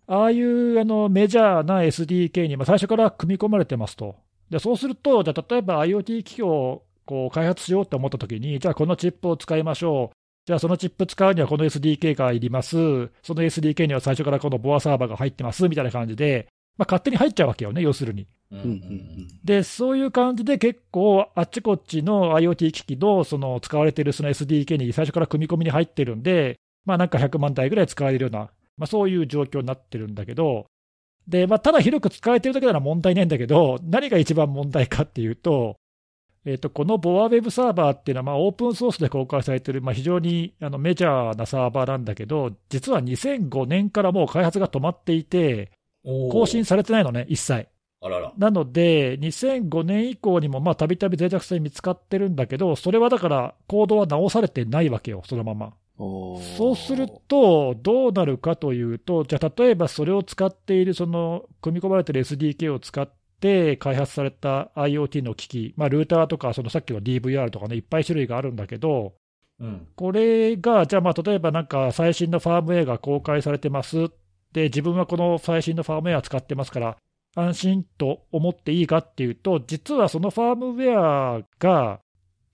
[0.08, 4.16] ああいうあのメジャーな SDK にまあ最初から組み込まれてますと。
[4.50, 10.18] でそうすると、じゃあ例えば IoT 機器をこう開発しようと思ったときに、じゃあこのチップを使いましょう。
[10.48, 12.78] じゃあそのチップ使うにはこの SDK がいります。
[13.22, 18.28] その SDK には最初からこのボアサーバーが入ってますみたいな感じで、まあ、勝手に入っちゃうわけよね、要するに。
[18.54, 19.40] うんうんうんうん。
[19.44, 30.68] で、そういう感じで結構、あっちこっちの IoT 機器のその使われているその SDK に最初から組み込みに入ってるんで、まあなんか100万台ぐらい使われるような、まあそういう状況になってるんだけど、
[31.28, 35.76] で、まあただ広く使われてるだけなら問題ないんだけど、何が一番問題かっていうと、
[36.48, 45.72] えっとこのボアウェブサーバーっていうのはまあオープンソースで公開されてる、まあ、非常にあのメジャーなサーバーなんだけど、実は2005年からもう開発が止まっていて、
[46.04, 47.68] 更新されてないのね、一切。
[48.02, 48.34] あらら。
[48.38, 55.74] なので、2005年以降にもまあたびたび脆弱性見つかってるんだけど、それはだから、コードは直されてないわけよ、そのまま。
[55.98, 69.14] そうすると、どうなるかというと、じゃあ、例えばそれを使っている、その組み込まれている SDK を使って開発された IoT の機器、まあ、ルーターとか、そのさっきの DVR とかね、いっぱい種類があるんだけど、
[69.60, 69.88] うん。
[69.96, 74.10] これが、じゃあ、まあ例えばなんか最新のファームウェアが公開されてます
[74.54, 76.98] で、自分はこの最新のファームウェア使ってますから、
[77.36, 82.00] 安心と思っていいかっていうと、実はそのファームウェアが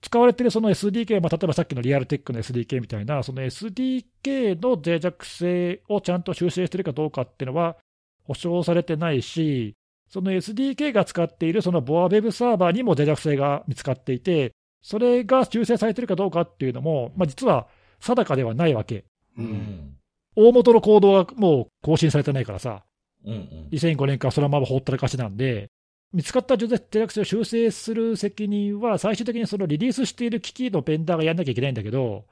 [0.02, 7.76] 使われてるその SDK、まあ、例えばさっきのリアルテックの SDK みたいな、その SDK の脆弱性をちゃんと修正してるかどうかっていうのは
[8.24, 9.74] 保証されてないし、
[10.14, 17.66] その SDK が使っているその Boa Web サーバーにも脆弱性が見つかっていて、それが修正されてるかどうかっていうのも、まあ、実は
[17.98, 19.06] 定かではないわけ。
[19.36, 19.42] う。
[19.42, 19.96] うんん。
[20.36, 22.84] 大元のコードはもう更新されてないからさ、
[23.24, 23.32] うん。
[23.32, 23.68] うん。
[23.72, 25.66] 2005年からそのままほったらかしなんで、
[26.12, 32.26] 見つかった脆弱性を修正する責任は、最終的にそのリリースしている機器のベンダーがやんなきゃいけないんだけど、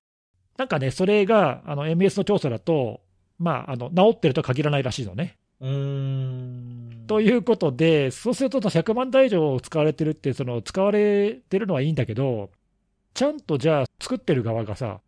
[0.57, 3.01] なんかね、それがあの MS の調査だと、
[3.40, 5.37] まあ、あの治ってるとは限らないらしいのね。
[5.61, 6.91] うーん。
[7.07, 12.51] ということで、そうすると100万台以上使われてるって、その使われてるのはいいんだけど、
[13.15, 15.01] ちゃんとじゃあ、作ってる側がさ、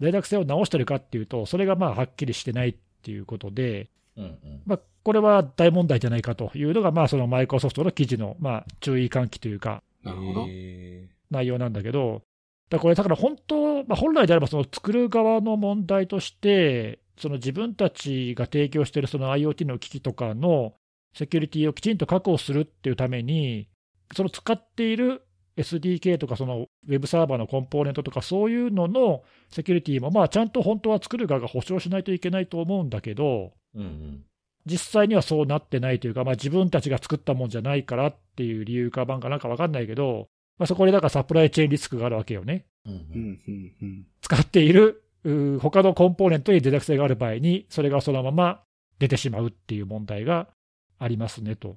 [0.00, 4.62] 脆弱性を直してるかっていうと、それがまあはっきりしてないっていうことで、うんうん。
[4.66, 10.46] まあ、これは大問題じゃないかというのが、まあ、そのマイクロソフトの記事のまあ注意喚起というか、なるほど。
[10.48, 12.22] へ内容なんだけど、
[12.70, 20.74] だからこれ、だから本当、まあ、本来であれば、その作る側の問題として、その自分たちが提供しているその IoT の機器とかの
[21.14, 23.68] セキュリティをきちんと確保するっていうために、
[24.14, 25.22] その使っている
[25.56, 34.24] SDK とか、そのウェブサーバーのコンポーネントとか、そういうののセキュリティも、まあ、ちゃんと本当は作る側が保証しないといけないと思うんだけど、うんうん。
[34.66, 42.66] 実際にはそうなってないというか、まあ、自分たちが作ったもんじゃないからっていう理由かなんかなんか分かんないけど、まあ、そこでだからサプライチェーンリスクがあるわけよね。
[42.86, 44.06] うんうん、うん、うん。
[44.20, 45.02] 使っている
[45.60, 48.62] 他のコンポーネントに脆弱性がある場合に、それがそのまま
[48.98, 50.48] 出てしまうっていう問題が
[50.98, 51.76] ありますねと。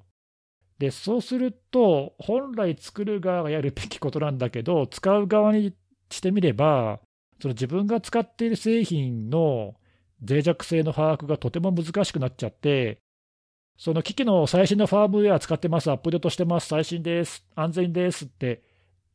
[0.78, 5.74] で、そうすると、本来作る側がやるべきことなんだけど、使う側に
[6.10, 7.00] してみれば、
[7.40, 9.74] その自分が使っている製品の
[10.20, 12.98] 脆弱性の把握がとても難しくなっちゃって、
[13.76, 18.62] その機器の最新のファームウェア使ってます、アップデートしてます、最新です、安全ですって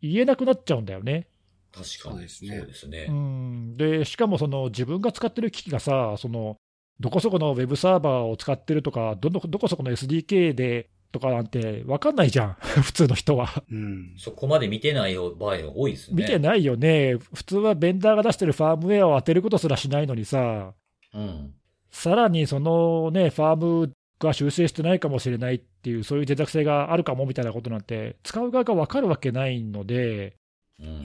[0.02, 1.28] 言えなくなっちゃうんだよね。
[1.74, 1.90] 確かに。
[1.92, 3.12] そうですねそうですねう。
[3.12, 6.58] んでしかもその自分が使ってる機器がさ、その
[7.00, 13.64] どこそこのウェブサーバーを使ってるとか、どのどこそこの SDK でとかなんて分かんないじゃん、 普通の人は。
[13.72, 14.14] うん。
[14.18, 16.24] そこまで見てない場合が多いですね。
[16.24, 20.74] 見てないよね、普通はベンダーが出してるファームウェアを当てることすらしないのにさ、
[21.14, 21.54] うん。
[21.92, 30.34] さらにそのね、ファームが修正してないかもしれないっていう、そういう脆弱性があるかもみたいなことなんて、使う側が分かるわけないので、うん。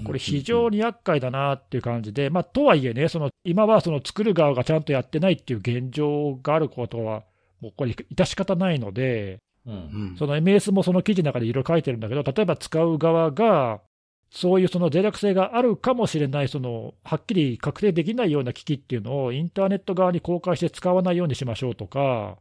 [0.05, 7.23] これ、非常に厄介だなっていう感じで、まあ、とはいえね、その今はその作る側がちゃんとやってないっていう現状があることは、
[7.61, 9.75] もうこれ、致し方ないので、うん。
[9.75, 9.77] う
[10.15, 10.17] ん。
[10.19, 13.81] その MS もその記事の中でいろいろ書いてるんだけど、例えば使う側が、
[14.31, 22.39] そういうその脆弱性があるかもしれない、そのはっきり確定できないような機器っていうのをインターネット側に公開して使わないようにしましょうとか、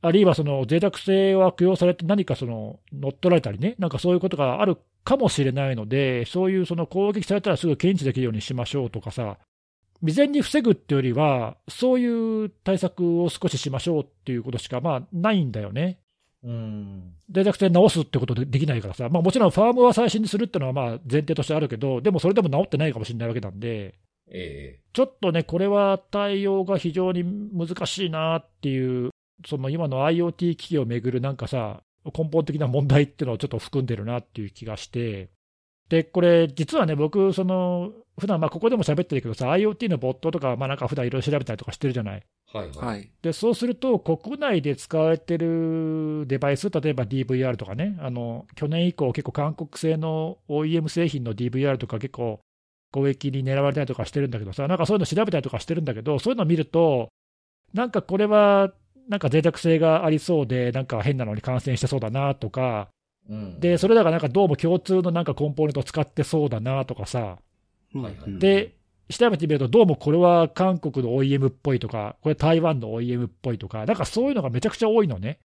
[0.00, 4.78] あるいはその脆弱性を悪用されて何かその乗っ取られたりね、なんかそういうことがある
[5.08, 9.38] かもしれないので、そういうその攻撃されたらすぐ検知できるようにしましょうとかさ、
[10.00, 15.98] 未然に防ぐってよりは、そういう対策を少ししましょうっていうことしかまあないんだよね。
[16.44, 17.14] うん。
[17.34, 23.94] 脆弱性直すってことでできないからさ、まあ、もちろんファームは最新にするっていうのはまあ前提としてあるけど、でもそれでも直ってないかもしれないわけなんで、
[24.30, 29.10] えちょっとね、これは対応が非常に難しいなっていう、
[29.46, 35.30] その今の IoT 機器をめぐるなんかさ、根本的な問題っていうのをちょっと含んでるなっていう気がして、
[35.88, 42.22] で、これ、実はね、僕、その、普段まあここでも喋ってるけどさ、IoT のボットとか、まあなんか普段いろいろ調べたりとかしてるじゃない。
[42.54, 42.78] えはいはい。
[42.78, 43.10] はい。
[43.22, 52.40] でそうすると、国内で使われてるデバイス、例えば DVR とかね、あの去年以降、結構韓国製の OEM 製品の DVR とか、結構
[52.92, 57.08] 攻撃に狙われたりとかしてるんだけどさ、なんかそういうの調べたりとかしてるんだけど、そういうのを見ると、
[57.72, 58.72] なんかこれは、
[59.08, 62.88] なんか脆弱性がありそうで、なんか変なのに感染してそうだなとか、
[63.28, 63.60] うん。
[63.60, 67.38] で、それだからなんかどうも共通のなんかコンポーネントを使ってそうだなとかさ、
[67.94, 68.74] うんはいはいで、
[69.10, 75.38] 調べてみると、どうもこれは韓国の OEM っぽいとか、これ台湾の OEM っぽいとか、なんかそういうのがめちゃくちゃ多いのね。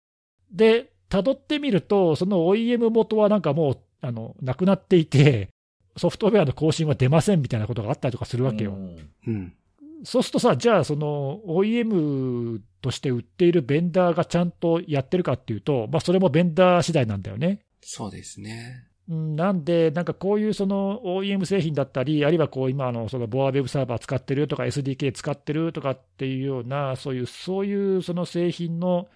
[0.52, 5.50] で、辿ってみると、その OEM 元はなんかもう、あの、なくなっていて、
[5.96, 8.72] ソフトウェアの更新は出ませんみたいなことがあったりとかするわけよ。
[8.72, 9.54] うんうん。
[10.04, 17.60] そうするとさ、じゃあ、その OEM として売っているベンダーがちゃんとやってるかっていうと、まあ、それもベンダー次第なんだよね。
[17.82, 18.88] そうですね。
[19.10, 29.10] うんなんで、なんかこういうその OEM 製品だったり、あるいはこう今のそのボアウェブサーバー使ってるとか、SDK 使ってるとかっていうような、そういうそういうその製品の、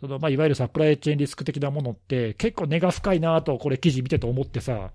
[0.00, 4.92] そのまあいわゆるサプライチェーンリスク的なものって、結構根が深いなと、これ、記事見てて思ってさ、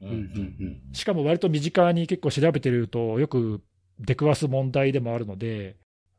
[0.00, 3.60] うんうんうんしかも割と身近に結構調べてると、よく
[4.00, 5.76] 出くわす問題でもあるので、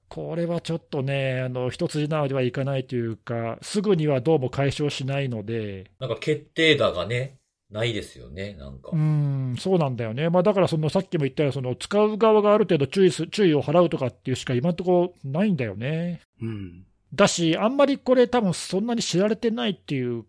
[0.10, 7.38] これはちょっとね、あの一筋縄ではいかないというか、すぐにはどうも解消しないので、なんか決定打がね、
[7.70, 8.90] ないですよね、なんか。
[8.92, 16.22] うん、そうなんだよね、まあ、だからそのさっきも言ったように、その使う側がある程度注意す注意を払うとかっていうしか今のところないんだよね。
[16.42, 16.86] うん。
[17.14, 20.26] だし、あんまりこれ、多分そんなに知られてないっていう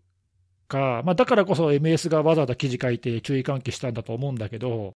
[0.67, 4.93] か、まあ、だからこそ MS がわざわざ記事書いて注意喚起したんだと思うんだけど、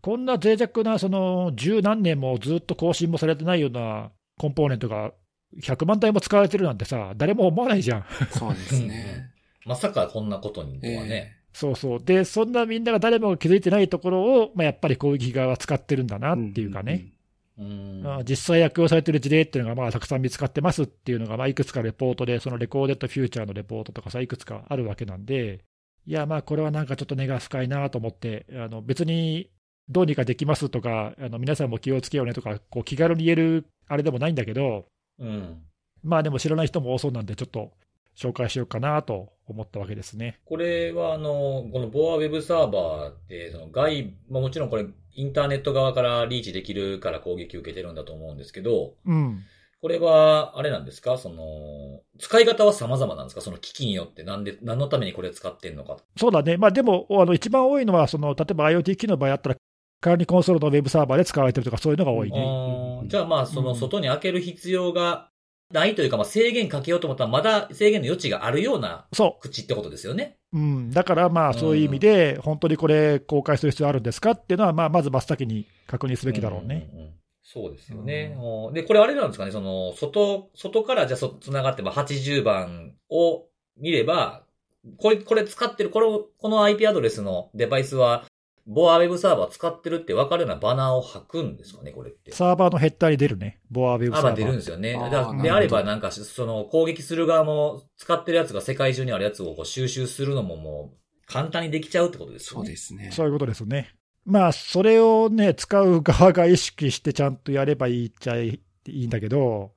[0.00, 5.12] こんな脆弱な、その十何年もずっと更新もされてないようなコンポーネントが
[5.60, 8.04] 100万台も使われてるなんてさ、誰も思わないじゃん。
[8.30, 9.30] そうですね。
[9.64, 11.36] まさかこんなことにとはね。
[11.52, 12.02] そうそう。
[12.02, 17.12] で、そんなみんなが誰もが気づいてないところを、まあ、やっぱり攻撃側は使ってるんだなっていうかね。
[17.58, 18.02] うん。
[18.02, 25.64] まあ実際悪用されてる事例っていうのがまあたくさん見つかってますっていうのが、まあ、いくつかレポートで、そのレコーデッドフューチャーのレポートとかさ、いくつかあるわけなんで、
[26.06, 29.50] いや、まあこれはなんかちょっと根が深いなと思って、あの別に
[29.88, 34.86] どうにかできますとか、あの皆さんも気をつけようねとか、こう気軽に言えるあれでもないんだけど、
[35.18, 35.62] うん。
[36.02, 37.72] まあでも知らない人も多そうなんで、ちょっと
[38.16, 40.38] 紹介しようかなと思ったわけですね。
[40.44, 49.42] これは、あの、このボアウェブサーバーって、その外、まあもちろんこれ、インターネット側からリーチできるから攻撃を受けてるんだと思うんですけど、うん。
[49.80, 51.18] これは、あれなんですか？
[51.18, 53.40] その、使い方は様々なんですか？
[53.40, 55.98] その機器によって、なんで、何のためにこれ使ってんのか。
[56.16, 56.56] そうだね。
[56.56, 59.56] まあでも、あの一番多いのは、その例えば IoT 機能の場合あったら、
[60.00, 63.02] 管理コンソールのウェブサーバーで使われてるとか、そういうのが多いね。
[63.06, 65.30] じゃあまあ、その外に開ける必要が
[65.72, 70.36] ないというか、まあ制限かけようと思ったら、まだ制限の余地があるようなそ口ってことですよね。
[70.52, 70.58] う。
[70.58, 70.90] うん。
[70.90, 76.88] だからまあ、そういう意味で、本当にこれ、公開する必要あるんですかっていうのは、まあ、まず真っ先に確認すべきだろうね。
[76.94, 78.36] んんんそうですよね。
[78.38, 83.46] おで、これあれなんですかね、その、外、外からじゃあそ、つながって、まあ、80番を
[83.78, 84.44] 見れば、
[84.98, 88.24] これ、これ使ってる、この、この IP アドレスのデバイスは、
[88.68, 92.32] ボアウェブサーバー使ってるって分かるようなバナーを貼くんですかね、これって。
[92.32, 93.60] サーバーのヘッダーに出るね。
[93.70, 94.24] ボアウェブサあ、ーバー。
[94.24, 94.92] まあ出るんですよね。
[95.42, 102.70] であればなんか、その攻撃する側も使ってるやつが世界中にあるやつをこう収集するのももう簡単にできちゃうってことですよそうね。
[102.70, 103.10] ですね。
[103.12, 103.94] そういうことですね。
[104.26, 109.72] まあ、それをね、使う側が意識してちゃんとやればいいっちゃいいんだけど、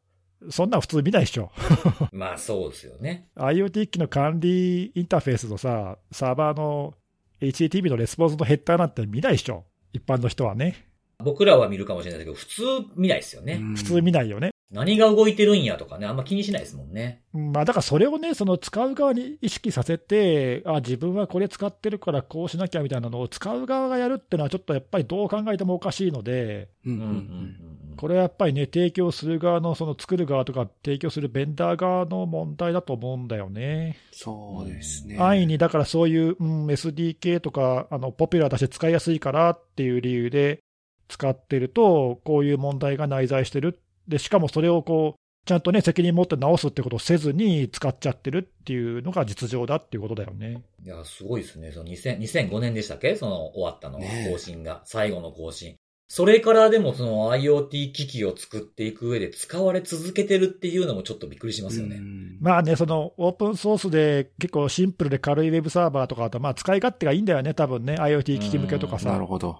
[0.50, 1.52] そんなん普通見ないでしょ。
[2.12, 3.30] まあそうですよね。
[3.38, 6.94] IoT 機の管理インターフェースのさ、サーバーの
[7.42, 9.66] HTTP のレスポンスのヘッダーなんて見ないでしょ。
[9.94, 10.88] 一般の人はね。
[11.24, 12.64] 僕らは見るかもしれないけど、普通
[12.96, 13.60] 見ないですよね。
[13.62, 14.52] うん普通見ないよね。
[14.72, 17.24] 何が動いてるんやとかね、あんま気にしないですもんね。
[17.34, 27.81] うんまあ、だからそれをね、その使う側に意識させて、あ自分はこれ使ってるからこうしなきゃみたいなのを使う側がやるっていうのは、ちょっとやっぱりどう考えてもおかしいので、うんうんうんうんうん。
[28.02, 33.96] これはやっぱりね、提供する側の、その作る側とか、提供するベンダー側の問題だと思うんだよね。
[34.12, 35.20] そうですね。
[35.20, 40.64] 安易に、だからそういう、うん、SDK とか、あのポピュラーだし使いやすいからっていう理由で
[41.10, 43.80] 使ってると、こういう問題が内在してる。
[44.08, 50.64] で、しかもそれをこう、ちゃんとね、責任持って直すってことをせずに使っちゃってるっていうのが実情だっていうことだよね。
[50.84, 51.72] いや、すごいですね。
[51.72, 53.16] その2000 2005年でしたっけ？
[53.16, 54.82] その終わったの、更新が。
[54.86, 55.76] 最後の更新。
[56.14, 61.96] それからでもその IoT 機器を作っていく上で使われ続けてるっていうのもちょっとびっくりしますよね。
[61.96, 69.10] うんまあね、そのオープンソースで結構シンプルで軽いウェブサーバーとかだと、まあ使い勝手がいいんだよね、多分ね、IoT 機器向けとかさ。
[69.10, 69.52] なるほど。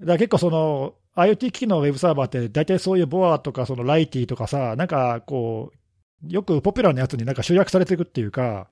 [0.00, 5.78] だから結構その、IoT 機器のウェブサーバーって、大体そういうボアとか、そのライティとかさ、なんかこう、
[6.26, 8.66] よくポピュラーなやつになんか集約されていくっていうか、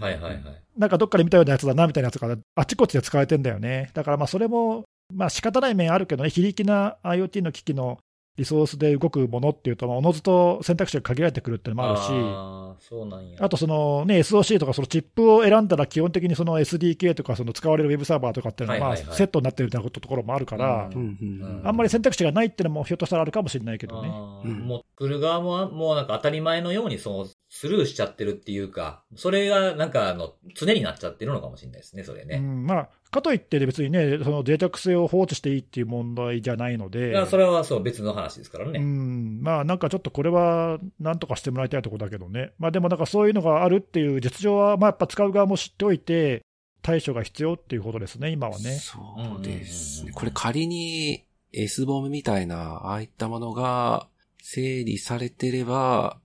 [0.00, 0.42] はいはいはい。
[0.76, 3.92] なんかどっかで見たようなやつだなみたいなやつがあっちこっちで使われてんだよね。
[3.94, 7.98] だからまあそれも、まあ仕方ない面あるけどね、非力な IoT の機器の
[8.38, 13.36] リソースで動くものっていうと、まあおのずと選択肢が限られてくるっていうのもあるし、ああ、そうなんや。
[13.40, 24.08] あとそのね、SOC とかそのチップを選んだら基本的にその SDK とかその使われるウェブサーバーとかっていうのはまあセットになってるみたいなところもあるから、あんまり選択肢がないっていうのもひょっとしたらあるかもしれないけどね。
[24.08, 32.36] もう作る側も、もうなんか当たり前のようにそうスルーしちゃってるっていうか、それがなんかあの、常になっちゃってるのかもしれないですね、それね。
[32.36, 38.80] うん、まあ、かといって別にね、その脆弱性を放置していいっていう問題じゃないので、いや、それはそう別の話ですからうね。
[38.80, 46.42] ん、まあなんかちょっとこれはなんとかしてもらいたいところだけどね、まあでもなんかそういうのがあるっていう実情は、まあやっぱ使う側も知っておいて、
[46.82, 48.76] 対処が必要っていうことですね、今はね。
[48.76, 48.98] そ
[49.38, 50.12] うですね。
[50.12, 54.08] これ仮に S ボムみたいな、ああいったものが
[54.42, 56.20] 整理されてれば、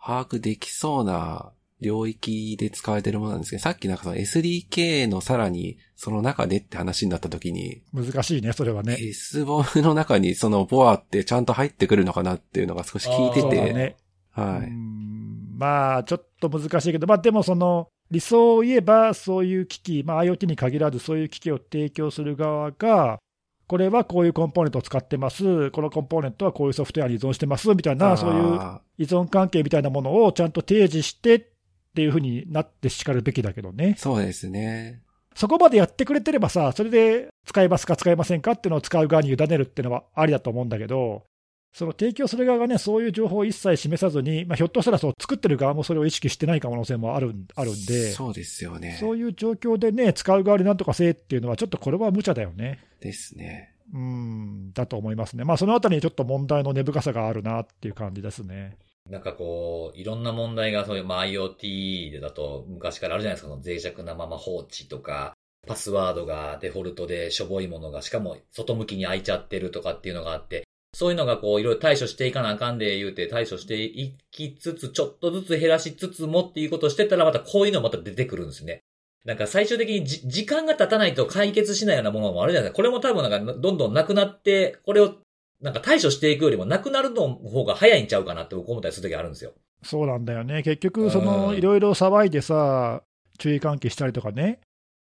[0.00, 8.96] 把握できそうな領域で使われてるものなんですけど、さっきなんかその SDK のさらにその中でって話になった時に、難しいね、それはね。
[8.98, 13.96] S ボムの中にそのボアってちゃんと入ってくるのかなっていうのが少し聞いてそうて、だね。
[14.30, 14.68] はい。
[14.68, 23.18] うんまあちょっと難しいけど、まあでもその、理想を言えば、そういう機器、まあ、IoT に限らず、そういう機器を提供する側が、
[23.66, 28.60] これはこういうコンポーネントを使ってます、このコンポーネントはこういうソフトウェアに依存してますみたいな、そういう
[28.98, 31.50] 依存関係みたいなものをちゃんと提示して
[31.96, 33.94] っていうふうになってしかるべきだけどね。
[33.96, 35.00] そうですね。
[35.34, 41.24] そこまでやってくれてればさ、それで使えますか使えませんかっていうのを使う側に委ねるっていうのはありだと思うんだけど、
[41.72, 48.98] その提供する側がね、そういう情報を一切示さずに、まあ、ひょっとしたらそう作ってる側もそれを意識してない可能性もあるあるんで、そうですよね。
[49.00, 52.80] そういう状況でね、使う側になんとかせえっていうのは、ちょっとこれは無茶だよね。
[53.00, 53.72] ですね。
[53.94, 55.44] うん、だと思いますね。
[55.44, 58.76] まあ、そのあたりにちょっと問題の根深さがあるなっていう感じですね。
[59.08, 65.34] なんかこう、いろんな問題がそういう、まあ、IoT でだと昔からあるじゃないですか、その脆弱なまま放置とか、
[65.66, 70.64] パスワードがデフォルトでしょぼいものが、しかも外向きに開いちゃってるとかっていうのがあって、
[70.94, 78.80] そういうのがこう、いろいろ対処していかなあかんで言うて対処していきつつ、ちょっとずつ減らしつつもっていうことをしてたら、またこういうのまた出てくるんですね。
[79.26, 82.76] なんか最終的にじ時間が経たないと解決しないようなものもあるじゃないですか。
[82.76, 85.16] これも多分なんかどんどんなくなって、これを
[85.60, 89.52] なんか対処していくよりもなくなるの方が早いんちゃうかなって僕思ったりするときあるんですよ。
[89.82, 90.62] そうなんだよね。
[90.62, 93.02] 結局、その、いろいろ騒いでさ、
[93.38, 94.60] 注意喚起したりとかね。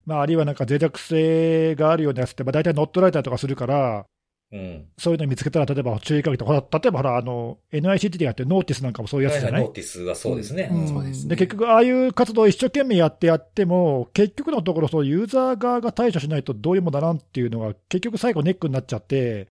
[0.06, 4.06] まあ、あるいはなんか脆弱性があるようなやつって、まあ、大体乗っ取られたりとかするから、
[4.52, 10.70] うん、そういうの見つけたら、例えば注意喚起とか、例えばほら、あの、NICT でやってノーティスなんかもそういうやつじゃない、ノーティスはそうですね。
[10.72, 19.48] うんそうですねで結局、ああいう活動を一生懸命やってやっても、結局のところ、そうユーザー側が対処しないとどうにもならんっていうのが、結局最後ネックになっちゃって、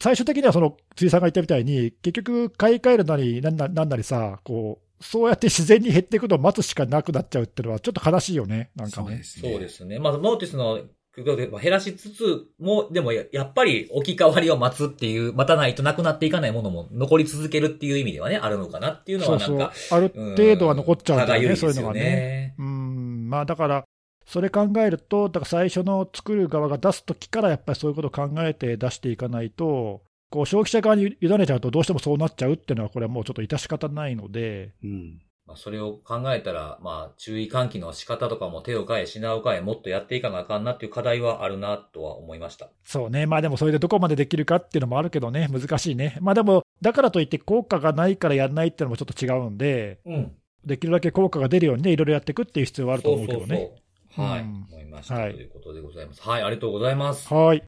[0.00, 9.22] 最終的にはその、辻さんが言ったみたいに、結局、買い替えるなり、なんななんなりさ、こう、そうやって自然に減っていくのを待つしかなくなっちゃうっていうのは、ちょっと悲しいよね、なんかね。
[9.22, 9.98] そうですね。
[9.98, 10.80] まあ、ノーティスの
[11.16, 19.46] 減らしつつも、でもやっぱり置き換わりを待つっていう、待たないとなくなっていかないものも残り続けるっていう意味ではね、あるのかなっていうのはなんか。
[19.46, 19.58] そう
[19.88, 22.54] そうある程度は残っちゃうんだよね、ねそういうのがね。
[22.58, 23.84] うん、まあだから、
[24.30, 42.68] それ考えると、だから最初の作る側が出すときからやっぱりそういうことを考えて出していかないと、こう消費者側に委ねちゃうとどうしてもそうなっちゃうっていうのは、これはもうちょっと致し方ないので、うん、まあ、それを考えたら、まあ、注意喚起の仕方とかも手を変え、品を変え、もっとやっていかなあかんなっていう課題はあるなとは思いました。
[42.84, 43.26] そうね。
[43.26, 46.18] まあでもそれでどこまでできるかっていうのもあるけどね、難しいね。
[46.20, 50.32] まあでも、だからといって効果がないからやらないっていうのもちょっと違うんで、うん。
[50.64, 53.46] できるだけ効果が出るようにね、いろいろやっていくっていう必要はあると思うけどね。
[53.46, 55.34] そうそうそうはい、うん、思いました、はい。
[55.34, 56.22] ということでございます。
[56.22, 57.32] はい、ありがとうございます。
[57.32, 57.62] はい。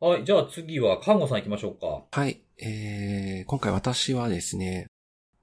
[0.00, 2.04] はい、じゃあ次は、看護さん行きましょうか。
[2.10, 2.40] はい。
[2.58, 4.86] えー、今回私はですね、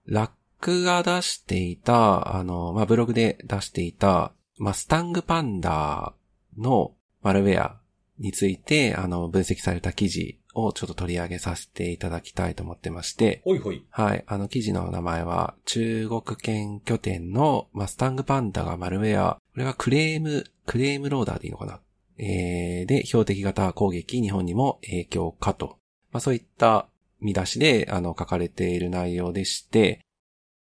[0.05, 6.13] 楽僕が出していた、あの、まあ、ブログで出していた、マスタングパンダ
[6.55, 7.79] のマルウェア
[8.19, 13.41] について、あの、分析された記事をちょっと取り上げさせていただきたいと思ってまして。
[13.43, 13.83] ほいほい。
[13.89, 14.23] はい。
[14.27, 19.40] あの、記事の名前は、中国圏拠点のマスタングパンダがマルウェア。
[19.53, 21.81] これはクレーム、クレームローダーでいいのかな？
[22.17, 25.77] えー、で、標的型攻撃日本にも影響かと。
[26.11, 26.87] まあ、そういった
[27.19, 30.01] 見出しで、あの、書かれている内容でして、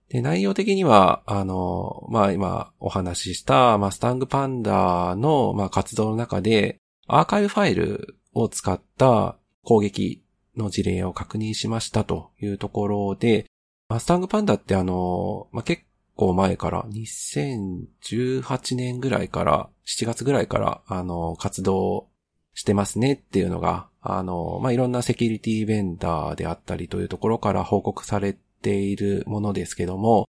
[0.08, 10.22] で、内容的には、あの、まあ、今お話しした、まあ、スタングパンダの、まあ、活動の中で、アーカイブファイルを使った攻撃
[10.56, 13.46] の事例を確認しましたというところで、
[13.88, 15.82] まあ、スタングパンダってあの、まあ、結
[16.16, 22.08] 構前から、2018年ぐらいから、7月ぐらいから、あの、活動
[22.54, 30.28] してますねっていうのが、あの、まあ、いろんなセキュリティベンダーであったりというところから報告されているものですけども、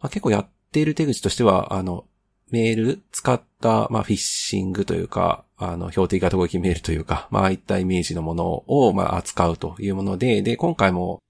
[0.00, 2.04] まあ、結構やっている手口としては、あの、
[2.50, 11.20] メール使った、まあ、フィッシングというか、あの、標的型攻撃メールというか、まあ、ああいったイメージのものを、まあ、扱うというもので、で、今回も、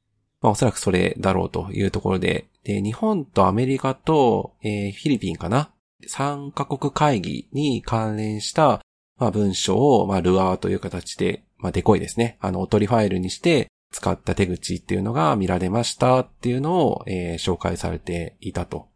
[0.42, 5.70] まあ、おそらくそれだろうというところで、で、日本とアメリカと、えー、フィリピンかな
[6.04, 8.82] ?3 カ国会議に関連した、
[9.20, 12.38] まあ、文章を、まあ、ルアーという形で、まあ、デコイですね。
[12.40, 18.88] あの、おとりファイルにして、使った手口っていうのが見られましたっていうのを、えー、紹介されていたと。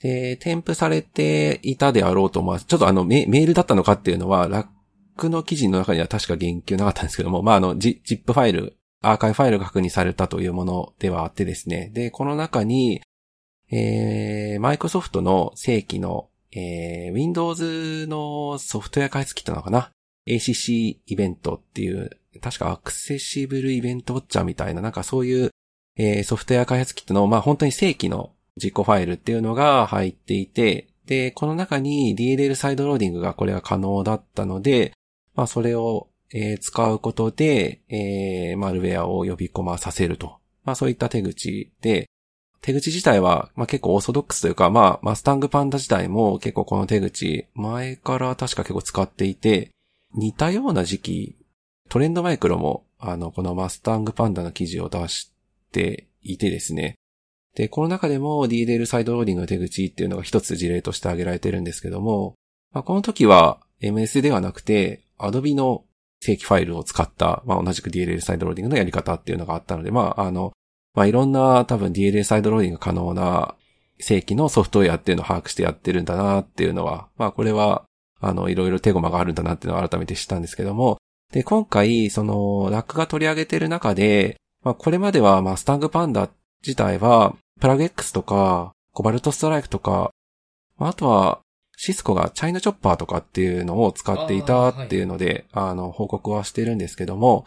[0.00, 2.60] で、添付されていたであろうと思う。
[2.60, 4.66] ちょっとあのメールだったのかっていうのは、ラッ
[5.16, 8.76] クの記事の中には確か言及なかったんですけども、まあ、あの、ジップファイル、
[9.10, 11.90] アーカイブファイルが確認されたというものではあってですね。
[11.94, 13.00] で、この中に、
[13.70, 19.90] えー、マイクロソフトの正規の、えー、Windows のソフトウェア開発キットなのかな
[20.26, 25.50] ?ACC イベントっていう確かアクセシブルイベントウォッチャーみたいな、なんかそういう、
[25.96, 34.92] えー、ソフトウェア開発キットの、まあ本当に正規の実行ファイルっていうのが入っていて、で、この中に DLL サイドローディングがこれが可能だったので、
[35.34, 40.38] まあそれを、えー、使うことで、えー、マルウェアを呼び込まさせると。
[40.64, 42.08] まあそういった手口で、
[42.60, 49.70] 手口自体は、まあ、結構オーソドックスというか、まあ、マスタングパンダ自体も結構この手口、前から確か結構使っていて、
[50.14, 51.36] 似たような時期、
[51.88, 55.30] トレンドマイクロも、あの、このマスタングパンダの記事を出し
[55.70, 56.96] ていてですね。
[57.54, 62.34] で、この中でも DLL サイドローディングの手口っていうのが一つ事例として挙げられてるんですけども、
[62.72, 65.84] まあ、この時は MS ではなくて、Adobe の
[66.20, 70.52] 正規ファイルを使った、まあ、同じく DLL サイドローディングのやり方っていうのがあったので、まあ、あの、
[70.94, 73.54] まあ、いろんな多分 DLL サイドローディング可能な
[73.98, 77.84] 正規のソフトウェアっていうのを把握してやってるんだなっていうのは、まあ、これは、
[78.20, 80.98] あの、いろいろ手駒があるんだなっていうのを改めて知ったんですけども、
[81.32, 86.30] で、今回、その、ラックが取り上げてる中で、まあ、これまでは、まあ、スタングパンダ
[86.62, 90.10] 自体は、プラグ X とか、コバルトストライクとか、
[90.78, 91.40] まああとは、
[91.76, 97.44] シスコがチャイナチョッパーとかっていうのを使っていたっていうので、あはい、あの、報告はしてるんですけども、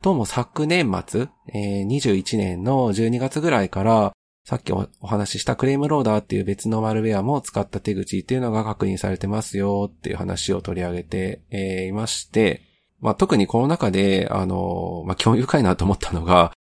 [0.00, 4.12] どうも昨年末、えー、21年の12月ぐらいから、
[4.44, 12.62] さっきお話ししたクレームローダーっていう別のマルウェアも使った手口っていうのが確認されてますよっていう話を取り上げて、えー、いまして、
[13.00, 16.52] まあ、特にこの中で、あの、まあ、興味深いなと思ったのが、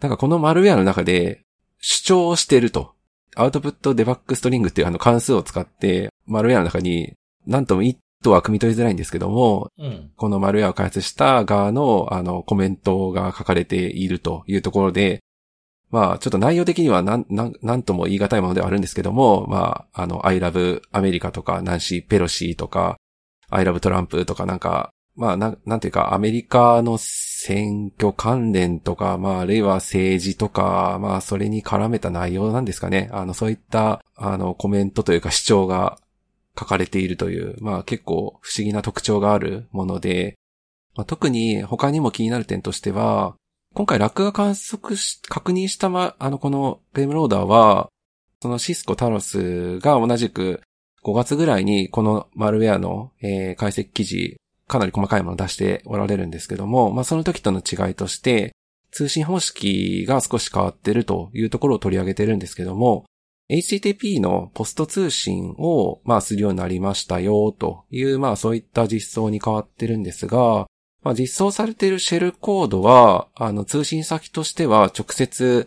[0.00, 1.42] なんかこのマルウェアの中で
[1.80, 2.94] 主張をしてると。
[3.36, 7.14] アウトプットデバッグストリングっていうあの関数を使って、マルウェアの中に、
[7.46, 15.20] なんとも意図は組み取りづらいんですけども、うん、このマルウェアを開発した側のあのコメントが書かれているというところで、
[15.92, 22.96] まあ、ちょっと内容的にはなん、なん、なんとも言い難いものではあるんですけども、まあ、あの、I love アメリカとか、ナンシー・ペロシーとか、
[23.50, 26.96] I love トランプとかなんか、まあ、なん、なんていうか、アメリカの
[27.44, 33.10] 選挙関連とか、まあ、あるいは政治とか、まあ、それに絡めた内容なんですかね。
[33.12, 35.98] あの、そういった、あの、コメントというか主張が
[36.56, 40.36] 書かれているという、まあ、結構不思議な特徴があるもので、
[40.94, 43.34] まあ、特に他にも気になる点としては、
[43.74, 47.88] 今回ラックが観測し、確認した、ま、あの、このベームローダーは、
[48.40, 50.62] そのシスコタロスが同じく
[51.02, 54.36] 5月ぐらいにこのマルウェアの、えー、解析記事
[54.72, 58.52] かなり細かいものを出しておられるんですけども、まあその時との違いとして、
[58.90, 63.06] 通信方式が少し変わってるというところを取り上げてるんですけども、
[63.50, 70.66] HTTP のポスト通信を、まあ、するようになりましたよ、という、まあ、そういった実装に変わってるんですが、
[71.02, 75.66] まあ、実装されているシェルコードは、あの、通信先としては直接、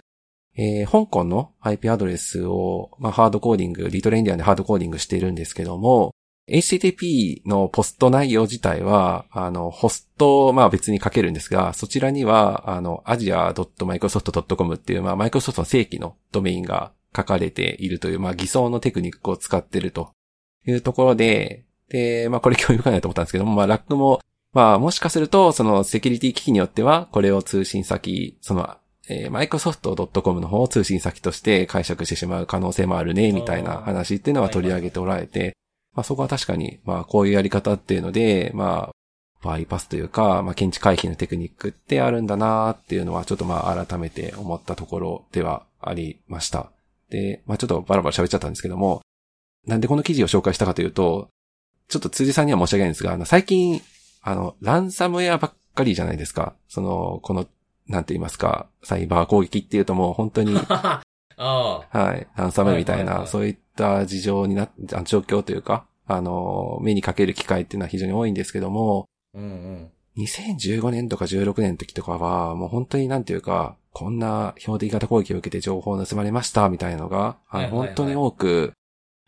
[0.58, 6.16] えー、香港の IP アドレスを、まあ、ハードコーディング、リトレインディアンでハードコーディングしているんですけども、
[6.50, 20.12] HTTP のポスト内容自体は、あの、ホスト、まあ別に書けるんですが、そちらには、あの、asia.microsoft.com っていう、まあ、マイクロソフトの正規のドメインが書かれているという、まあ、偽装のテクニックを使ってると
[20.68, 24.22] いうところで、で、まあ、これ興味深いなと思ったんですけども、まあ、ラックも、
[24.54, 28.76] まあ、もしかすると、その、セキュリティ機器によっては、これを通信先、その、
[29.10, 35.56] えー、マイクロソフト .com の方を通信先として解釈してしまう可能性もあるね、みたいな話っていうのは取り上げておられて、
[35.96, 38.96] まあそこは確かに、まあこういうやり方っていうので、まあ、
[39.44, 46.72] バイパスというか、まあ検知回避のテクニックってあるんだなっていうのはちょっとまあ改めて思ったところではありました。
[47.10, 49.02] で、まあちょっとバラバラ喋っちゃったんですけども、
[49.66, 51.30] なんでこの記事を紹介したかというと、
[51.88, 53.82] ちょっと辻さんには申し訳ないんですが、あの最近、
[54.22, 56.56] あの、ランサムウェアばっかりじゃないですか。
[56.68, 57.48] その、この、
[57.88, 60.56] なんて言いますか、サイバー攻撃っていうともう本当に、
[61.44, 64.70] はい、ランサムウェアみたいな、そういった事情にな、
[65.04, 78.74] 状況というか、あの、目にかける機会っていうのは非常に多いんですけども、うんうん、2015年とか16年の時とかは、もう本当になんていうか、こんな標的型攻撃を受けて情報を盗まれましたみたいなのが、本当に多く、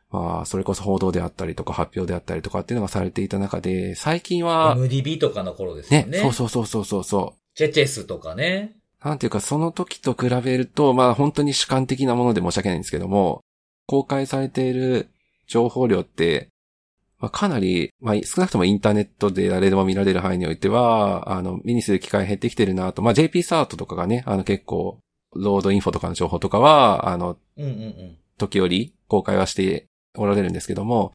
[0.09, 6.07] まあ、それこそ報道であったりとか発表であったりとかっていうのがされていた中で、最近は、MDB とかの頃ですよね。
[6.07, 7.55] ね、そうそうそうそうそう。
[7.55, 8.76] チェチェスとかね。
[9.03, 13.41] なんていうか、その時と比べると、まあ本当に主観的なもので申し訳ないんですけども、
[13.85, 15.09] 公開されている
[15.47, 16.49] 情報量って、
[17.19, 24.99] まあ、かなり、まあ、少なくともインターネットで誰でも見られる範囲においては、あの、目にする機会減ってきてるなと、まあ、JP サートとかがね、あの結構、
[25.35, 31.13] ロードインフォとかの情報とかは、あの、うんうんうん、時折公開はしておられるんですけども、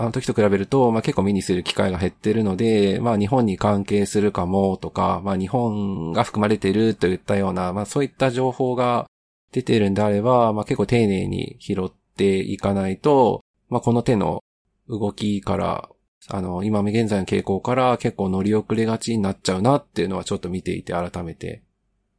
[0.00, 9.06] あの時と比べると、まあ、結構目にする機会が減ってるので、まあ、日本に関係するかもとか、まあ、日本が含まれているといったような、まあ、そういった情報が
[9.52, 14.42] 出ているんであれば、まあ、結構丁寧に拾っていかないと、まあ、この手の
[14.88, 15.90] 動きから、
[16.28, 21.62] あの、今現在の傾向から結構乗り遅れがちになっちゃうなっていうのはちょっと見ていて改めて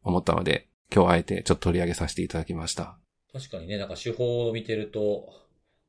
[0.03, 2.97] 思ったので、今日あえてちょっと取り上げさせていただきました。
[3.33, 5.40] 確かにね、なんか手法を見てると、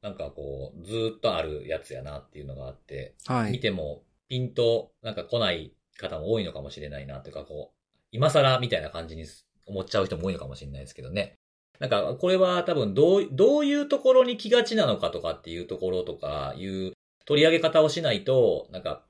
[0.02, 3.52] なんかこう、ずっとあるやつやなっていうのがあって、はい。
[3.52, 7.78] 見てもピンとなんか来ない方も多いのかもしれないなというか、こう、
[8.10, 9.24] 今更みたいな感じに
[9.66, 11.34] 思っちゃう人も多いのかもしれないですけどね。
[11.78, 16.92] なんか、これは多分どう、どういうところに気がちなのかとかっていうところとか、いう
[17.24, 19.04] 取り上げ方をしないと、なんか、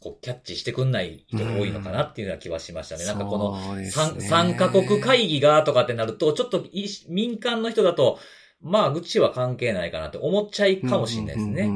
[0.00, 3.04] こう、キャッチしてくんない人が多いのかなっていうような気はしましたね。
[3.06, 8.18] なんかこの、そうです三ね三カ国会議がとかってなると、ちょっとい民間の人だと、
[8.62, 11.70] まあ、愚痴は関係ないかなって思っちゃいかもしれないですね。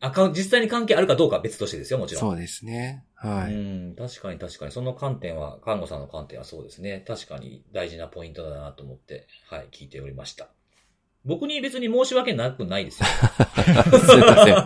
[0.00, 2.20] あか実際に関係あるかどうかは別としてですよ、もちろん。
[2.20, 3.04] そうですね。
[3.14, 3.54] はい。
[3.54, 4.72] うん、確かに確かに。
[4.72, 7.02] その観点は、看護さんの観点はそうですね。
[7.06, 10.48] 確かに大事なポイントだなと思って、はい、聞いておりました。
[11.24, 13.06] 僕に別に申し訳なくないですよ。
[13.28, 14.56] すいません。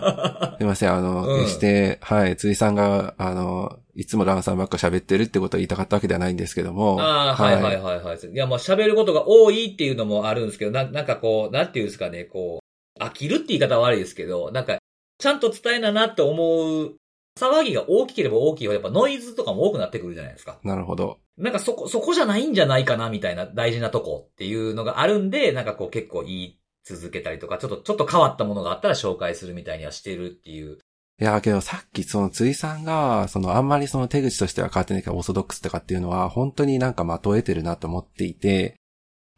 [0.57, 0.93] すいません。
[0.93, 7.01] あの、うん決して、はい、辻さんが、あの、いつもランさんばっか喋ってるってことを言いたかったわけではないんですけども。
[7.01, 8.17] ああ、はいはいはいはい。
[8.17, 12.59] いや、まあ喋ることが多いっていうのもあるんですけど、ななんかこう、なんていうんですかね、こ
[12.99, 14.77] う、飽きるって言い方は悪いですけど、なんか、
[15.17, 16.95] ちゃんと伝えななって思う、
[17.39, 20.59] 騒ぎが大きければ大きいほど、やっぱノイズとかも多くなってくるじゃないですか。
[20.63, 21.19] なるほど。
[21.37, 30.79] なんかそこ、そこじゃないんじゃないかな、みたいな大事なとこっていうのがあるんで、なんかこう結構言い続けたりとか、ちょっと、ちょっと変わったものがあったら紹介するみたいにはしてるっていう。
[31.19, 38.75] いや、けどさっきその辻さんが、そのあんまりその手口としては変わってないからオーソドックスとかっていうのは、本当になんかまとえてるなと思っていて、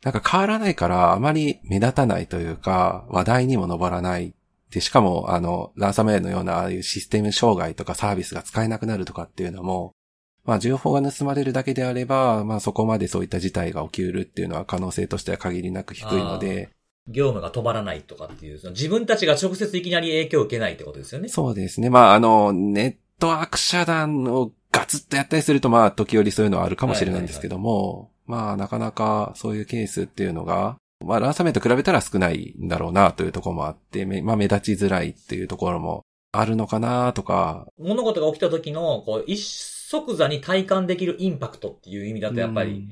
[0.04, 4.34] なんか変わらないからあまり目立たないというか、話題にも上らない。
[4.72, 9.94] で、しかも、あの、ランサムウェアのようなああいうシステム障害とかサービスが使えなくなるとかっていうのも、
[10.46, 16.70] まあ、情報が盗まれるだけであれば、まあ、そこまでそういった事態が起きうるっていうのは可能性としては限りなく低いので、
[17.08, 21.30] 業務が止まらないとかっていう、その自分たちが直接いきなり影響を受けないってことですよね。
[21.30, 21.89] そうですね。
[21.89, 39.41] まあ、あの、ネットワーク遮断をガツッとやったりすると、まあ、時折そういうのはあるかもしれないんですけども、まあ、なかなかそういうケースっていうのが、まあ、ランサムウェイと比べたら少ないんだろうなというところもあって、めまあ、目立ちづらいっていうところもあるのかなとか、物事が起きた時の、こう、一
[39.89, 42.88] 即座に体感できるインパクトっていう意味だと、やっぱり、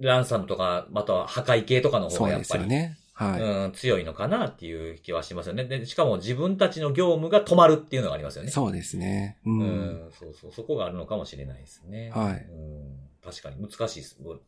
[0.00, 2.96] ランサムとか、または破壊系とかの方がやっぱり、すよね。
[3.18, 3.40] はい。
[3.40, 5.64] うん、強いのかなっていう気はしますよね。
[5.64, 8.50] で、しかも自分たちの業務が止まるっていうのがありますよね。
[8.52, 9.38] そうですね。
[9.44, 9.50] う。
[9.50, 12.12] うんん、そうそう、そこがあるのかもしれないですね。
[12.14, 14.00] はいうん、確かに難しい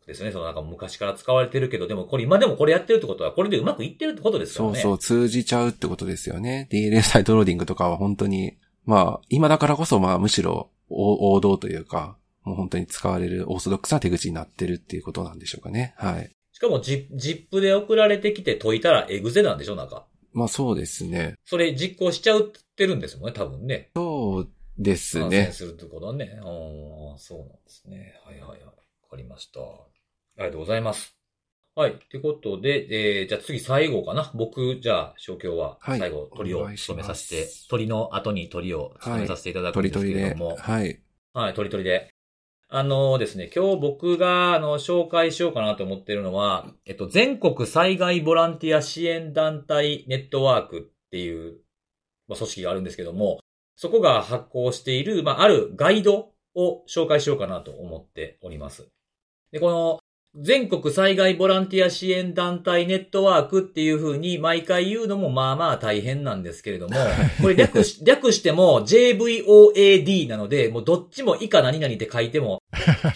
[0.06, 0.30] ですね。
[0.30, 4.76] そのなんか昔から使われてるけど、でもこれ今でもこれやってるってことは、これでうまくいってるってことですからね。
[4.76, 6.68] そうそう、通じちゃうってことですよね。
[6.70, 6.90] イ
[7.24, 8.56] ドローディングとかは本当に、
[8.86, 15.94] まあ、今だからこそ、まあ、むしろ王王道というか、もう本当に使われるオーソドックスな手口になってるっていうことなんでしょうかね。
[15.96, 16.30] はい。
[16.60, 20.04] しかもジ、ジップで送られてきて解いたらエグゼなんでしょなんか。
[20.34, 21.36] まあそうですね。
[21.46, 23.88] それ実行しちゃうってるんですもんね、多分ね。
[23.96, 25.52] そうです感染ね。
[25.52, 26.38] するってことはね。
[26.38, 26.44] あ
[27.14, 28.14] あ、そうなんですね。
[28.26, 28.60] はいはいはい。
[28.60, 28.72] わ
[29.10, 29.60] かりました。
[29.60, 29.64] あ
[30.36, 31.16] りがとうございます。
[31.74, 31.92] はい。
[31.92, 34.30] ってことで、えー、じゃあ次最後かな。
[34.34, 40.56] 僕、じゃあ、小京ははい最後、鳥を務めさせて、鳥の後に鳥を務めさせていただくんですけ鳥鳥でれども。。
[40.58, 41.00] はい。
[41.32, 42.12] はい、鳥鳥で。
[42.72, 51.58] あのですね、今日僕が、あの、紹介しようかなと思ってるのは、えっと、全国災害ボランティア支援団体ネットワークっていう、
[52.28, 53.40] まあ、組織があるんですけども、
[53.74, 58.86] そこが発行している、まあ、あるガイドを紹介しようかなと思っております。
[59.50, 59.98] で、この、
[60.36, 66.94] 全国災害ボランティア支援団体ネットワークっていう風に毎回言うのもまあまあ大変なんですけれども、
[67.42, 72.62] これ略し、 略しても JVOAD なので、もうどっちも以下何々って書いても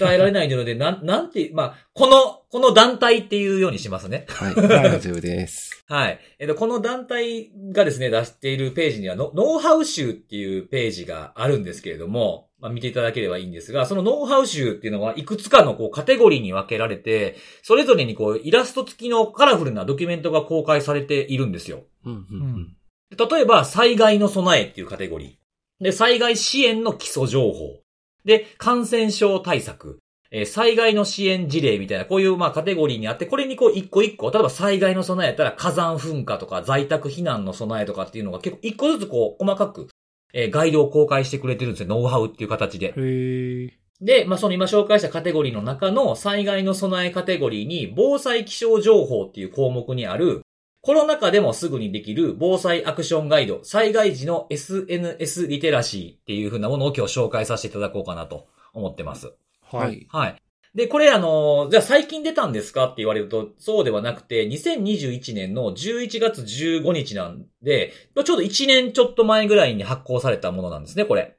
[0.00, 4.26] 伝えられないので、なん、なんて、まあ、この、この団体っていうようにしますね。
[4.28, 4.54] はい。
[4.56, 5.74] 大丈夫です。
[5.87, 6.20] はい。
[6.39, 21.82] えっと、この団体がですね、出しているページにはノ、ノウハウ集っていうページがあるんですけれども、まあ、見ていただければいいんですが、そのノウハウ集っていうのはいくつかのこうカテゴリーに分けられて、それぞれにこうイラスト付きのカラフルなドキュメントが公開されているんですよ。
[22.07, 22.76] うん、うん、うん。
[23.14, 25.85] で例えば、災害の備えっていうカテゴリー。
[25.85, 27.80] で、災害支援の基礎情報。
[28.24, 30.01] で、感染症対策。
[30.37, 39.89] えー災害の支援事例みたいな、こういうまあカテゴリーにあって、これにこう一個一個、例えば災害の備えやったら火山噴火とか在宅避難の備えとかっていうのが結構一個ずつこう細かく、
[40.32, 41.89] えーガイドを公開してくれてるんですよ。
[41.89, 42.89] ノウハウっていう形で。
[42.89, 43.70] へー
[44.01, 50.43] で、まあ、その今紹介したカテゴリーの中の災害の備えカテゴリーに防災気象情報っていう項目にある
[50.82, 59.32] コロナ禍でもすぐにできる防災アクションガイド、災害時の SNS リテラシーっていう風なものを今日紹介させていただこうかなと思ってます。
[59.75, 59.89] は。
[59.89, 60.07] いい。
[60.09, 60.37] はい。
[60.75, 67.93] で、これあの、じゃあ最近出たんですかって言われると、そうではなくて、2021年の11月15日なんで、
[68.25, 71.37] ちょうど1年ちょっと前ぐらいに発行されたものなんですね、これ。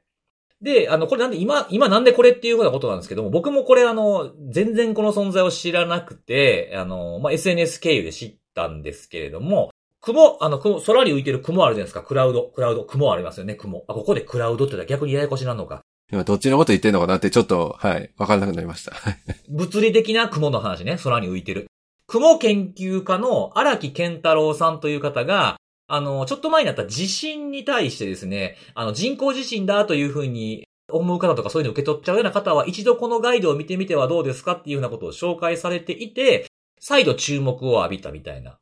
[0.62, 9.70] で、あの、これなんで、今、今なんでこれっていうふうなことなんですけども、僕もこれあの、全然この存在を知らなくて、あの、まあ、SNS 経由で知ったんですけれども、
[10.00, 13.84] 雲、あの、雲、空に浮いてる雲あるじゃないですか、クラウド、クラウド、雲ありますよね、雲。
[13.86, 15.82] あ、ここでクラウドって言ったら逆にややこしなのか。
[16.12, 18.92] 今どっちのこと言ってんのかなってちょっと、はい、わからなくなりました。
[19.50, 21.66] 物理的な雲の話ね、空に浮いてる。
[22.06, 25.56] 雲研究家の荒木健太郎さんという方が、
[25.88, 36.46] あの、ちょっと前になった地震に対してですね、あの、人工地震だというふうに思う方とかそういうのを受け取っちゃうような方は一度このガイドを見てみてはどうですかっていうようなことを紹介されていて、
[36.78, 38.58] 再度注目を浴びたみたいな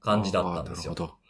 [0.00, 0.92] 感じだったんですよ。
[0.92, 1.23] なるほど。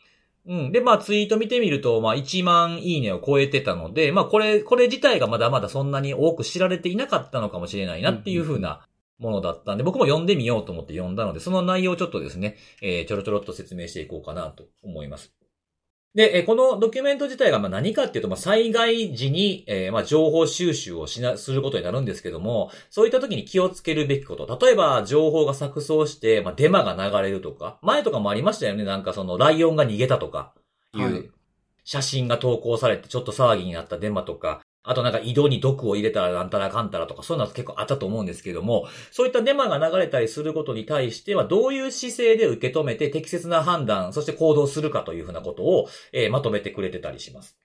[0.46, 0.72] うん。
[0.72, 8.86] で、まあツイート見てみると、まあ1万いいねを超えてたので、まあこれ、これ自体がまだまだそんなに多く知られていなかったのかもしれないなっていうふうな
[9.18, 15.32] ものだったんで、僕も読んでみようと思って読んだので、その内容をちょっとですね、えーちょろちょろっと説明していこうかなと思います。
[16.14, 24.58] で、えーこのドキュメント自体がまあ何かっていうと、まあ、災害時に、えーまあ、情報収集をしな、することになるんですけども、そういった時に気をつけるべきこと。
[24.60, 28.84] 例えば、情報が錯綜して、まあ、デマが流れるとか、前とかもありましたよね。
[28.84, 30.52] なんかその、ライオンが逃げたとか、
[30.94, 31.32] いう
[31.84, 47.56] 写真が投稿されてちょっと騒ぎになったデマとか、あとなんか井戸に毒を入れたらなんたらかんたらとか、そういうのは結構あったと思うんですけども、そういったデマが流れたりすることに対しては、どういう姿勢で受け止めて適切な判断、そして行動するかというふうなことを、えーまとめてくれてたりします。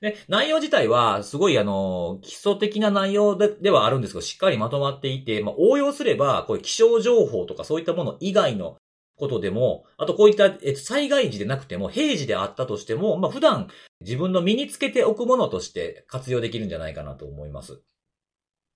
[0.00, 8.78] で、内容自体は、すごいあの、基礎的な内容でではあるんですけど、しっかりまとまっていて、まあ、応用すれば、こういう気象情報とかそういったもの以外の
[9.16, 13.68] ことでも、あとこういった、災害時でなくても、平時であったとしても、まあ、普段
[14.00, 17.80] 自分の身につけておくものとして活用できるんじゃないかなと思います。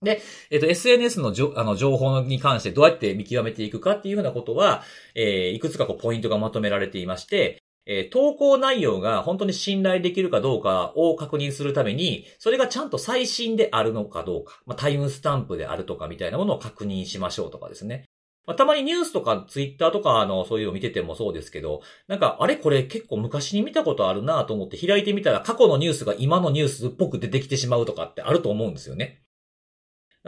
[0.02, 4.82] で、えっと、SNS のあの情報に関してどうやって見極めていくかっていうふうなことは、
[5.14, 18.04] えーいくつかこうポイントがまとめられていまして、えー投稿内容が本当に信頼できるかどうかを確認するために、それがちゃんと最新であるのかどうか、まあ、タイムスタンプであるとかみたいなものを確認しましょうとかですね。
[18.50, 29.22] まあ、たまにニュースとかツイッターとかあの、そういうの見ててもそうですけど、なんか、あれこれ結構昔に見たことあるなと思って開いてみたら過去のニュースが今のニュースっぽく出てきてしまうとかってあると思うんですよね。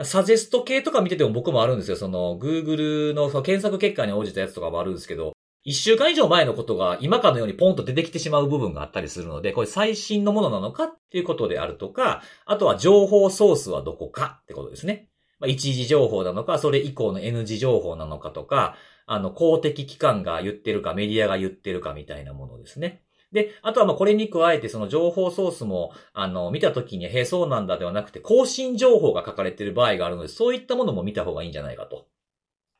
[0.03, 1.97] サジェスト系とか見てても僕もあるんですよ。
[1.97, 5.33] その、Google のその検索結果に応じたやつとかもあるんですけど、
[5.65, 15.09] 一週間以上前のことが今かのようにポンと出てきてしまう部分があったりするので、これ最新のものなのかっていうことであるとか、あとは情報ソースはどこかってことですね。
[15.43, 23.03] まあ、一時情報なのか、それ以降の N 字情報なのかとか、あの、公的機関が言ってるか、メディアが言ってるかみたいなものですね。
[23.33, 32.07] で、あとはまこれに加えてその情報ソースも、あの、見たときに、へえ、そうなんだではなくて、更新情報が書かれている場合があるので、そういったものも見た方がいいんじゃないかと。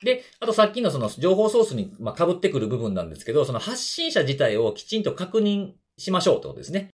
[0.01, 6.91] で、あとさっきのその情報ソースに、まあ、被ってくる部分なんですけど、その発信者自体をきちんと確認しましょうってことですね。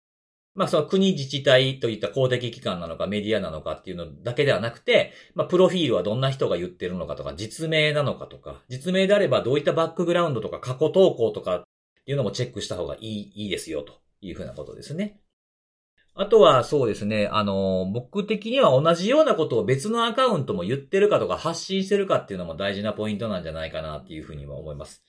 [0.54, 11.62] まあ、その国自治体といった公的機関なのかメディアなのかっていうのだけではなくて、まあ、プロフィールはどんな人が言ってるのかとか、実名なのかとか、実名であればどういったバックグラウンドとか過去投稿とかっ
[12.04, 15.20] ていうのもチェックした方がいい、いいですよというふうなことですね。
[16.20, 25.04] あとはそうですね、あの、僕的には同じようなことを別のアカウントも言ってるかとか発信してるかっていうのも大事なポイントなんじゃないかなっていうふうには思います。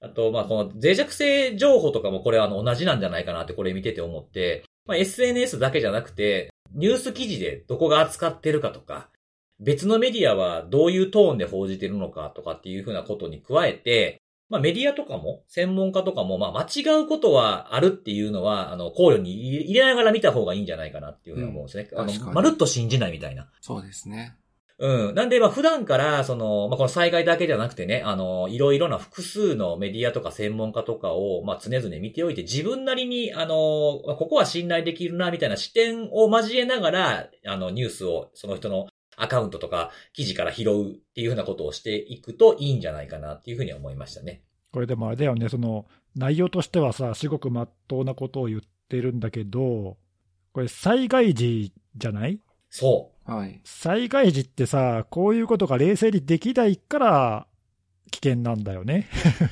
[0.00, 9.08] あと、まあ、この脆弱性情報とかもこれあの同じなんじゃないかなってこれ見てて思って、まあ、SNS だけじゃなくて、ニュース記事でどこが扱ってるかとか、
[9.60, 14.20] 別のメディアはどういうトーンで報じてるのかとかっていうふうなことに加えて、
[14.50, 21.88] まあメディアとかも、専門家とかも、まあ間違うことはあるっていうのは、あの、考慮に入れながら見た方がいいんじゃないかなっていうふうに思うんですね。
[21.94, 23.48] あの、うん確かにまるっと信じないみたいな。
[23.60, 24.36] そうですね。
[24.78, 25.14] うん。
[25.14, 44.42] なんで、まあ普段から、その、まあこの災害だけじゃなくてね、あの、いろいろな複数のメディアとか専門家とかを、まあ常々見ておいて、自分なりに、あの、まあここは信頼できるな、みたいな視点を交えながら、あの、ニュースを、その人のアカウントとか記事から拾うっていうふうなことをしていくといいんじゃないかなっていうふうには思いましたね。
[44.72, 49.98] これでもあれだよね、その内容としてはさ、至極まっとうなことを言ってるんだけど、
[50.52, 52.40] これ、災害時じゃない？
[52.70, 53.60] そはい。
[53.64, 57.46] 災害時ってさ、こういうことが冷静にできないから
[58.10, 59.08] 危険なんだよね。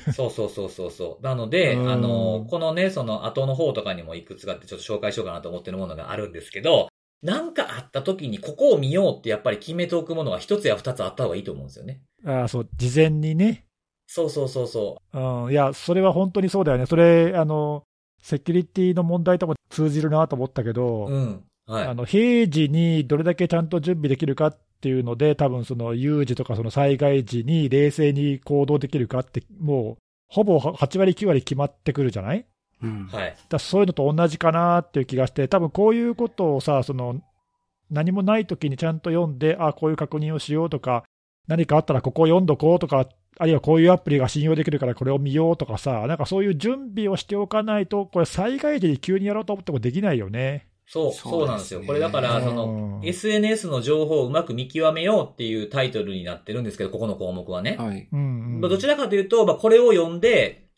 [0.07, 0.11] う。
[0.13, 1.23] そうそうそうそうそう。
[1.23, 6.89] なので、うんあの、このね、その後の方とかにもいくつかってちょっと紹介しようかなと思ってるものがあるんですけど、
[7.23, 12.01] なんかあった時にここを見ようってやっぱり決めておくものが一つや二つあった方がいいと思うんですよね。
[12.25, 13.65] あそう、事前にね。
[14.07, 16.85] そうそうそうそうん、いや、それは本当にそうだよね。
[16.85, 17.83] それ、あの、
[18.21, 21.11] セキュリティの問題とも通じるなと思ったけど、う。
[21.11, 21.43] うん。
[21.65, 21.87] はい。
[21.87, 32.45] あの平時にどれだけちゃんと準備できるかっていうので、多分その有事とかその災害時に冷静に行動できるかって、もうほぼ8割、9割決まってくるじゃない？
[32.81, 33.07] うん。
[33.07, 33.35] はい。
[33.49, 37.21] だそういうのと同じかなっていう気がして、多分こういうことをさ、その
[37.89, 41.03] 何もないときにちゃんと読んで、あこういう確認をしようとか、
[41.47, 43.07] 何かあったらここを読んどこうとか、
[43.39, 50.67] あるいはこういうアプリが信用できるからこれを見ようとかさ、なんかそういう準備をしておかないと、これ、災害時に急にやろうと思ってもできないよね。
[50.85, 51.79] そう、そうなんですよ。
[51.79, 57.75] ですねこれだから、その、うん SNS の情報をうまく見極めようっていうタイトルになってるんですけど、ここの項目はね。
[57.77, 58.07] はい。
[58.11, 60.69] うんうんまあどちらかというと、まあ、これを読んで、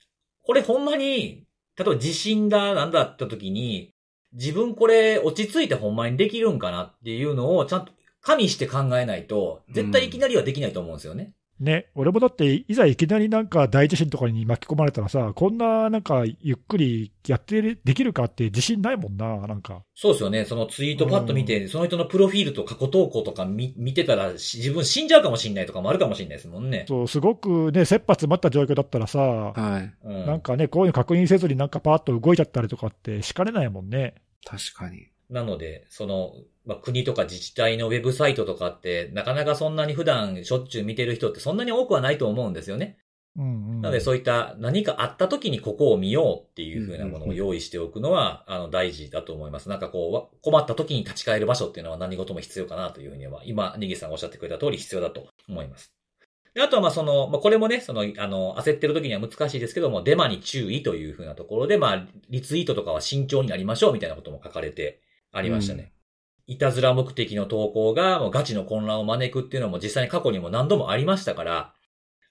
[0.41, 1.45] これほんまに、
[1.78, 3.91] 例えば地震だ、なんだった時に、
[4.34, 7.91] 自分これ落ち着いてほんまにできるんかなっていうのをちゃんと
[8.22, 11.34] 加味して考えないと、絶対いきなりはできないと思うんですよね。
[11.60, 19.84] ね、俺もだって、いざいきなりなんか大地震とかに巻き込まれたらさ、こんななんかゆっくりやってるできるかって自信ないもんな、なんか。
[19.95, 20.43] そうですよね。
[20.43, 26.86] そのツイートパッと見て、その人のプロフィールと過去投稿とか見見てたら、し自分死んじゃうかもしんないとかもあるかもしれないですもんね。
[26.89, 29.93] そう、すごくね、切羽詰まった状況だったらさ、はい。
[30.03, 34.16] うん、なんかね、こういうの確認せずになんかパーッと動いちゃったりとかってしかねないもんね。
[34.45, 35.08] 確かに。
[35.30, 36.34] なので、その、
[36.66, 42.97] まあ、国とか自治体のウェブサイトとかって、なかなかそんなに普段しょっちゅう見てる人ってそんなに多くはないと思うんですよね。
[43.38, 43.82] うんうん。
[43.82, 49.70] なのでそういった何かあった時にここを見ようっていう風なものを用意しておくのは、あの、大事だと思います。
[49.70, 55.93] なんかこうわ、困った時に立ち返る場所っていうのは何事も必要かなというふうには、今、ニギさんがおっしゃってくれた通り必要だと思います。
[56.53, 65.01] であとは、まあ、その、まあ、これもね、その、あの、焦ってる時には難しいですけども、デマに注意という風なところで、まあ、リツイートとかは慎重になりましょうみたいなことも書かれて
[65.34, 65.91] ありましたね。
[66.48, 71.74] いたずら目的の投稿がもうガチの混乱を招くっていうのも実際に過去にも何度もありましたから、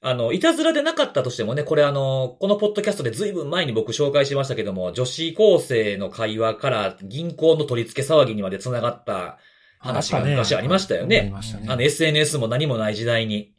[0.06, 9.38] あの、いたずらでなかったとしてもね、これあの、このポッドキャストで随分前に僕紹介しましたけども、女子高生の会話から銀行の取り付け騒ぎにまで繋がった
[9.78, 11.30] 話が昔ありましたよありね。
[11.32, 11.66] ましたね。
[11.70, 13.54] あの、SNS も何もない時代に。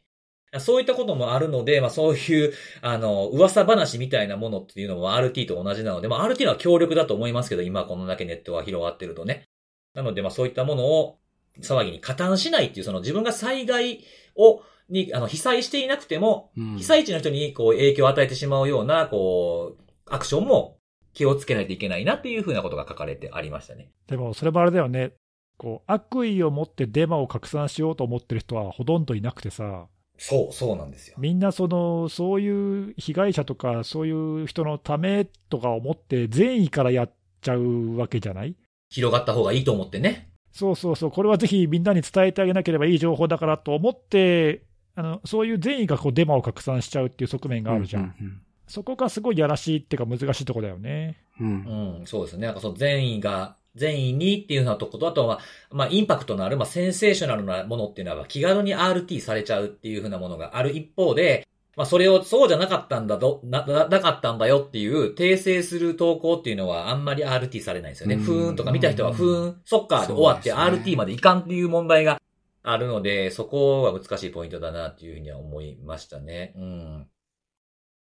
[0.60, 9.50] そういったこともあるので、まあそういう、あの、噂話みたいなものっていうのも RT と同じなので、まあ RT は強力だと思いますけど、今このだけネットが広がってるとね。
[9.96, 11.18] なので、まあそういったものを
[11.62, 14.02] 騒ぎに加担しないっていう、その自分が災害
[14.36, 20.78] を、に、あの、被災していなくても、うん被災地の人にこう影響を与えてしまうような、こう、アクションも
[21.14, 23.90] 気をつけないといけないなっていうふうなことが書かれてありましたね。
[24.08, 25.14] でも、それもあれだよね。
[25.58, 29.88] こう、悪意を持ってデマを拡散しようと思ってる人はほとんどいなくてさ、
[30.18, 31.16] そう、そうなんですよ。
[31.18, 34.12] みんなその、そういう被害者とか、そうい
[34.44, 38.56] う人のためとか思って、善意からやっちゃうわけじゃない？
[38.96, 40.30] 広がった方がいいと思ってね。
[40.52, 44.64] そうそうそう、これはぜひみんなに伝えてあげなければいい情報だからと思って、
[44.96, 48.16] あのそういう善意がこうデマを拡散しちゃうっていう側面があるじゃん。
[48.20, 51.18] うんそこがすごいやらしいっていうか、難しいとこだよね。
[51.40, 52.48] うんうんうん、そうですね。
[52.48, 55.40] なんかその善意が、善意にっていうようなとこと、あとは、
[55.70, 61.46] まあ、インパクトのある、まあ、センセーショナルなものっていうのは気軽に RT されちゃうっていうふうなものがある一方で、
[61.76, 68.16] まあ、それをそうじゃなかったんだと、な、ななかったんだよっていう訂正する投稿っていうのはあんまり RT されないんですよね。
[68.16, 72.22] うんふーんとか見た人はふーん、そっかで終わって RT までいかんっていう問題が
[72.64, 76.54] あるので、そこは難しいポイントだなっていうふうには思いましたね。
[76.56, 77.08] うん。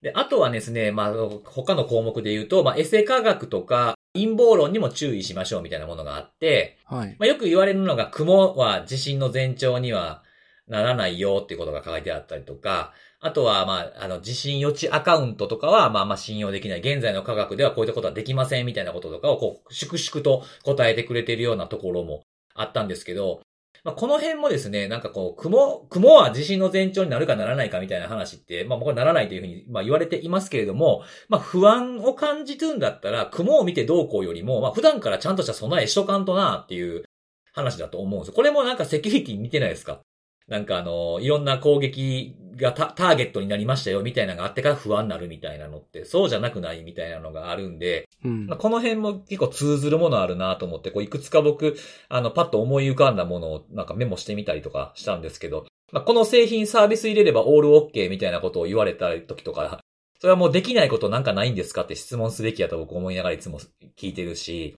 [0.01, 1.13] で、あとはですね、まあ、
[1.43, 7.15] 他の項目で言うと、まあ、エセ科学とか、陰謀論にも注意しましょうみたいなものがあって、はい。
[7.19, 10.23] まあ、よく言われるのが、雲は地震の前兆には
[10.67, 16.79] ならないよっていうことが書いてあったりとか、あとは、まあ、あの、地震予知アカウントとかは、まあまあ信用できない。
[16.79, 22.21] 現在の科学ではこういったことはできませんみたいなこととかを、こう、粛々と答えてくれてるようなところも
[22.53, 23.41] あったんですけど、
[23.83, 37.05] まあ、この辺もですね、なんかこう、雲、雲は地震の前兆になるかならないかみたいな話って、まあ、これならないというふうに、まあ、言われていますけれども、まあ、不安を感じてるんだったら、雲を見てどうこうよりも、まあ、普段からちゃんとした備えしとかんとなっていう
[37.53, 38.31] 話だと思うんです。
[38.31, 40.01] これもなんかセキュリティに似てないですか？
[40.47, 48.47] なんかあの、いろんな攻撃がタターゲットになりましたよみたいなのがあってから不安になるみたいなのって、そうじゃなくないみたいなのがあるんで、うん。
[48.47, 51.75] まあ、この辺も結構通ずるものあるなと思って、こういくつか僕、
[52.09, 59.81] あの、パッと思い浮かんだものをなんかメモしてみたりとかしたんですけど、まあ、この製品サービス入れればオールオッケーみたいなことを言われた時とか、
[60.19, 63.59] それはもうできないことなんかないんですかって質問すべきやと僕思いながらいつも
[63.97, 64.75] 聞いてるし、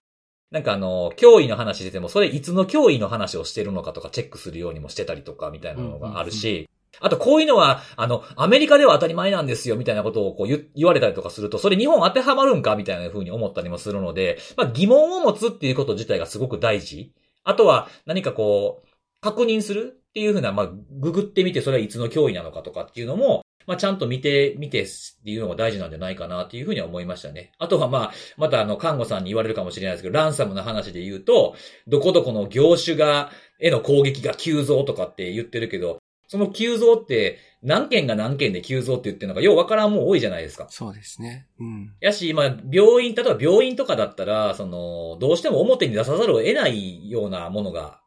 [0.50, 17.12] なんかあの、脅威の話してても、それいつの脅威の話をしてるのかとかチェックするようにもしてたりとかみたいなのがあるし、あとこういうのは、あの、アメリカでは当たり前なんですよみたいなことをこう言言われたりとかすると、それ日本当てはまるんかみたいな風に思ったりもするので、まあ疑問を持つっていうこと自体がすごく大事。
[17.44, 18.88] あとは何かこう、
[19.20, 24.86] 確認するっていう風な、まあ、ググってみてそれはいつの脅威なのかとかっていうのも、まあ、ちゃんと見て、見てっ
[25.24, 27.52] ていうのが大事なんじゃないかなっていうふうには思いましたね。
[27.58, 31.54] あとはまあ、またあの、看護さんに言われるかもしれないですけど、ランサムの話で言うと、
[31.86, 33.30] どこどこの業種が、
[33.60, 35.98] への攻撃が急増とかって言ってるけど、
[36.28, 40.68] その急増って何件が何件で急増って言ってるのかようわからんもん多いじゃないですか。
[40.70, 41.48] そうですね。
[41.58, 41.92] うん。
[42.00, 48.00] やし、まあ、病院、例えば病院とかだったら、その、どうしても表に出さざるを得ないようなものが、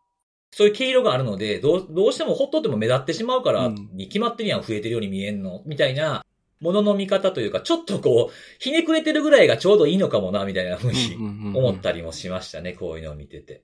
[0.56, 6.24] そういう毛色があるので、どう、どうしてもほっとっても目立ってしまうから、うんに決まってるやん、増えてるように見えんの、みたいな
[6.60, 11.18] ものの見方というか、ちょっとこう、ひねくれてるぐらいがちょうどいいのかもな、みたいなふうに
[11.58, 13.64] 思ったりもしましたね、こういうのを見てて。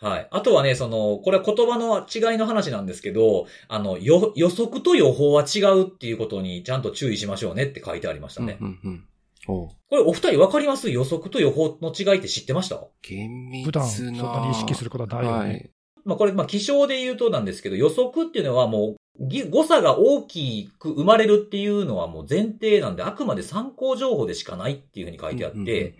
[0.00, 0.28] はい。
[0.30, 4.20] あとはね、その、これは言葉の違いの話なんですけど、あの、予
[4.50, 8.58] 測と予報は違うっていうことにちゃんと注意しましょうねって書いてありましたね。
[8.60, 9.04] うんうんうん
[9.46, 10.90] これお二人わかります？
[10.90, 12.86] 予測と予報の違いって知ってました？
[13.00, 15.48] 厳密普段そんなに意識することはないよね。
[15.48, 15.70] はい、
[16.08, 25.96] まあこれ、まあ気象で言うとなんですけど、予測っていうのはもう、誤差が大きく生まれるっていうのはもう前提なんで、あくまで参考情報でしかないっていうふうに書いてあって、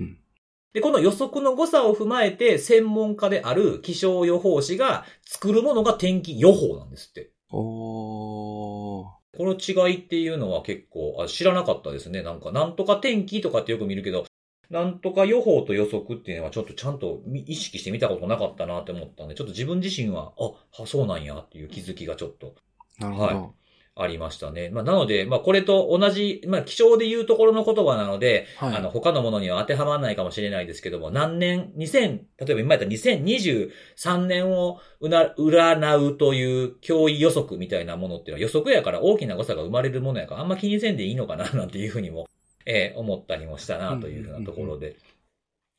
[0.72, 7.30] で、この予測の誤差を踏まえて、専門家である気象予報士が作るものが天気予報なんですって。
[7.50, 9.18] おー。
[9.36, 12.22] この違いっていうのは結構あ知らなかったですね。
[12.22, 14.24] なんか、なんとか天気とかってよく見るけど、
[14.70, 22.54] なんとか予報と予測っていうのはちょっとちゃんと意識してみたことなかったなって思ったんで、ちょっと自分自身は、あ、そうなんやっていう気づきがちょっと。
[22.98, 23.26] なるほど。
[23.26, 23.58] はい
[24.00, 24.70] ありましたね。
[24.70, 42.28] まあ、なので、まあ、これと同じ、まあ、気象で言うところの言葉なので、はい、あの、他のものには当てはまらないかもしれないですけども、何年、2000、例えば今言った2023年を占うという脅威予測みたいなものっていうのは予測やから大きな誤差が生まれるものやから、あんま気にせんでいいのかな、なんていうふうにも、
[42.68, 44.96] えー、思ったりもしたな、というふうなところで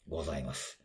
[0.10, 0.80] ございます。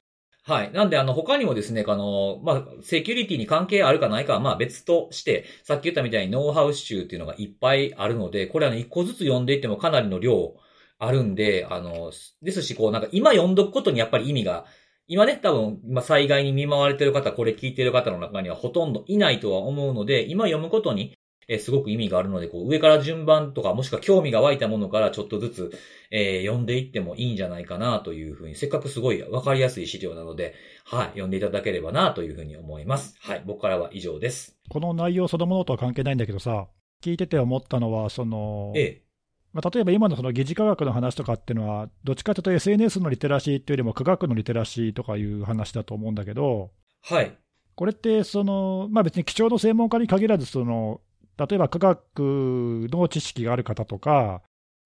[0.46, 0.72] はい。
[0.72, 10.54] なんで、あの、他にもですね、あの、まあ、セキュリティに関係あるかないかは、まあ、別として、さっき言ったみたいにノウハウ集っていうのがいっぱいあるので、これはね、一個ずつ読んでいってもかなりの量
[10.98, 14.66] あるんで、あの、ですし、こう、なんか今読んどくことにやっぱり意味が、
[15.06, 21.16] 今ね、多分、まあ、災害に見舞われてる方、これ聞いてる方の中にはほとんどいないとは思うので、今読むことに、
[21.48, 25.72] えすごく意味があるので、こう、上から順番とか、もしくは興味が湧いたものからちょっとずつ、
[26.10, 33.16] えー、読んでいってもいいんじゃないかなというふうに、せっかくすごいわかりやすい資料なので、はい、読んでいただければなというふうに思います。
[33.20, 34.56] はい、僕からは以上です。
[34.68, 36.68] この内容そのものとは関係ないんだけどさ、
[37.02, 39.04] 聞いてて思ったのは、その、ええ。
[39.52, 46.72] まあ、例えば今のその疑似科学の話とかっていうのは、どっちかというと SNS のリテラシーっていうよりも科学のリテラシーとかいう話だと思うんだけど、
[47.02, 47.38] はい。
[47.76, 51.00] これってその、まあ、別に貴重の専門家に限らずその、
[51.38, 54.42] 例えば科学の知識がある方とか、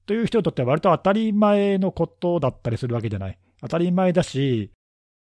[0.07, 3.39] という人にとっては割と当たり前のことだったりするわけじゃない。
[3.61, 4.71] 当たり前だし、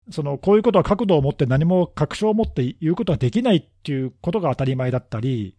[0.09, 5.55] そのこういうことは角度を持って何も確証を持って言うことはできないっていうことが当たり前だったり、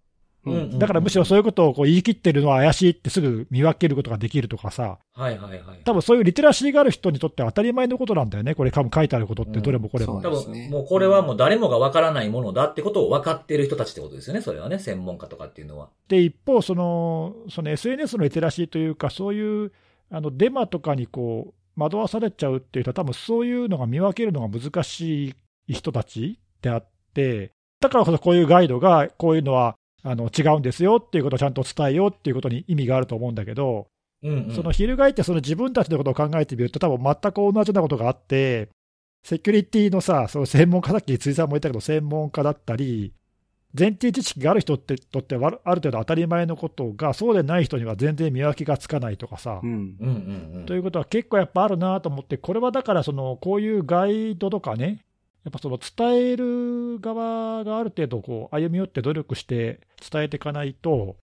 [0.79, 5.81] だからむしろそういうことをこう言い切ってるのは怪しいってすぐ見分けることができるとかさ、はいはいはい。
[5.85, 10.17] 多分そういうリテラシーがある人にとっては当たり前のことなんだよね、これ、書いてあることって、どれもこれも。
[10.17, 15.91] うん、多分もうこれはもう誰もがわからないものだってことを分かっている人たちってことですよね、それはね、専門家とかっていうのは。
[16.09, 19.73] で、一方、その、その SNS のリテラシーというか、そういう
[20.11, 25.35] あのデマとかにこう惑わされちゃうっていう人は、多分そういうのが見分けるのが難し
[25.67, 33.87] い人たちであって、だからこそこういうガイドが、こういうのはあの違うんですよっていうことをちゃんと伝えようっていうことに意味があると思うんだけど、
[34.23, 38.69] うんうん、その翻ってその自分たちのことを考えてみると、多分全く同じようなことがあって、
[39.25, 43.13] セキュリティのさ、その専門家、さっき辻さんも言ったけど、専門家だったり、
[43.79, 49.61] 前提知識がある人ってとってはある程度当たり前のことが、そうでない人には全然見分けがつかないとかさ。
[50.67, 54.99] ということは結構やっぱあるなと思って、これはだからその、こういうガイドとかね、
[55.45, 59.81] やっぱその伝える側がある程度こう歩み寄って努力して
[60.11, 61.17] 伝えていかないと、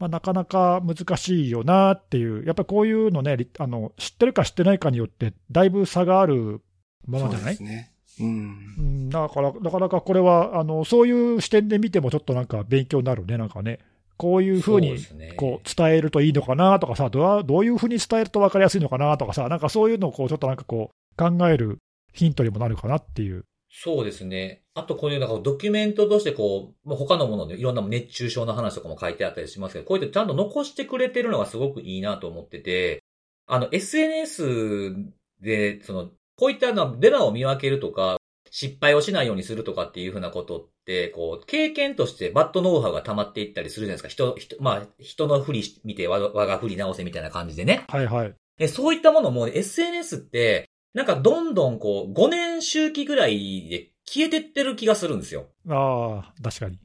[0.00, 6.60] まあ、なかなか難しいよなっていう、やっぱりこういうのねあの、知ってるか知ってないかによって、だいぶ差がある
[7.06, 7.52] ものじゃない？
[7.52, 7.92] ですね。
[8.20, 13.78] うん、だからなかなかこれはあの、そういう視点で見ても、ちょっとなんか勉強になるね、なんかね。
[14.18, 14.98] こういうふうに
[15.36, 21.78] こう伝えるといいのかなとかさ、どうどういうふうに伝えると分かりやすいのかなとかさ、なんかそういうのをこうちょっとなんかこう考える
[22.12, 23.44] ヒントにもなるかなっていう。
[23.74, 24.62] そうですね。
[24.74, 33.02] あとこういうなんかドキュメントとしてこう、他のものでいろんな熱中症の話とかも書いてあったりしますけど、こういうのちゃんと残してくれてるのがすごくいいなと思ってて、
[33.46, 34.94] あの SNS
[35.40, 38.18] で、その、こういったのデマを見分けるとか、
[38.50, 44.24] 失敗をしないようにするとかっていうふうなことって、こう、経験としてバッドノウハウが溜まっていったりするじゃないですか。
[44.26, 47.84] 人、人、まあ、人のふり見て我がふり直せみたいな感じでね。
[47.88, 48.34] はいはい。
[48.58, 55.46] でそういったものも SNS って、なんかどんどんこう、5年周期ぐらいで消えてってる気がするんですよ。
[55.68, 56.78] ああ、確かに。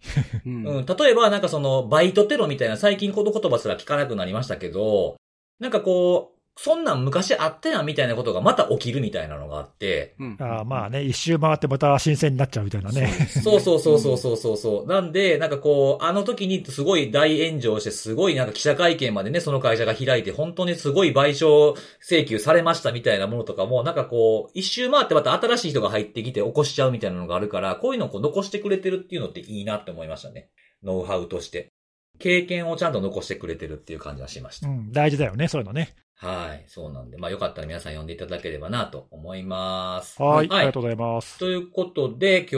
[0.45, 5.17] うん、例えばなんかその、バイトテロみたいな最近この言葉すら聞かなくなりましたけど、
[5.59, 10.15] なんかこう、そんなん昔あったやんみたいなことがまた起きるみたいなのがあって。
[10.19, 13.07] うん、あまあね、一周回ってまた新鮮になっちゃうみたいなね。
[13.43, 14.87] そうそうそうそうそうそうそう。
[14.87, 30.49] なんで、なんかこう、あの時にすごい大炎上して、すごいなんか記者会見までね、その会社が開いて、本当にすごい賠償請求されましたみたいなものとかも、なんかこう、一周回ってまた新しい人が入ってきて起こしちゃうみたいなのがあるから、こういうのをこう残してくれてるっていうのっていいなって思いましたね。
[30.83, 31.71] ノウハウとして。
[32.19, 34.67] 経験をちゃんと残してくれてるっていう感じはしました。
[34.67, 35.93] うん、大事だよね、そういうのね。
[36.19, 36.65] はい。
[36.67, 40.21] そうなんで、まあよかったら皆さん読んでいただければなと思います。
[40.21, 41.37] はい、ありがとうございます。
[41.37, 42.55] ということで、今日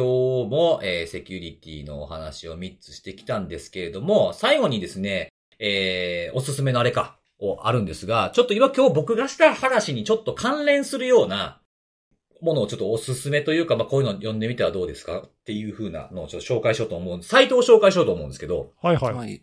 [0.50, 5.30] も、えーセキュリティのお話を3つしてきたんですけれども、最後にですね、
[5.60, 11.62] えーおすすめのあれか、をあるんですが、ちょっと今今日僕がした話にちょっと関連するような
[12.42, 15.20] ものをちょっとおすすめというか、まあこういうの読んでみてはどうですか？
[15.20, 19.42] っていう風なのをちょっと紹介しようと思う、サイトを紹介しようと思うんですけど、はいはい。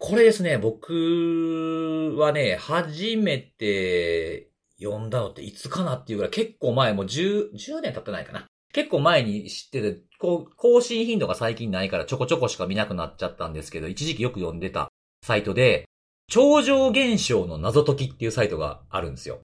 [0.00, 0.10] はい。
[0.10, 8.46] これですね、僕はね、初めて読んだのっていつかなっていうぐらい結構前、もう10、10年経ってないかな。
[8.72, 14.88] 結構前に知ってて、こう、更新頻度が最近ないからちょこちょこしか見なくなっちゃったんですけど、一時期よく読んでた
[15.24, 15.86] サイトで、
[16.30, 19.40] 超常現象の謎解きっていうサイトがあるんですよ。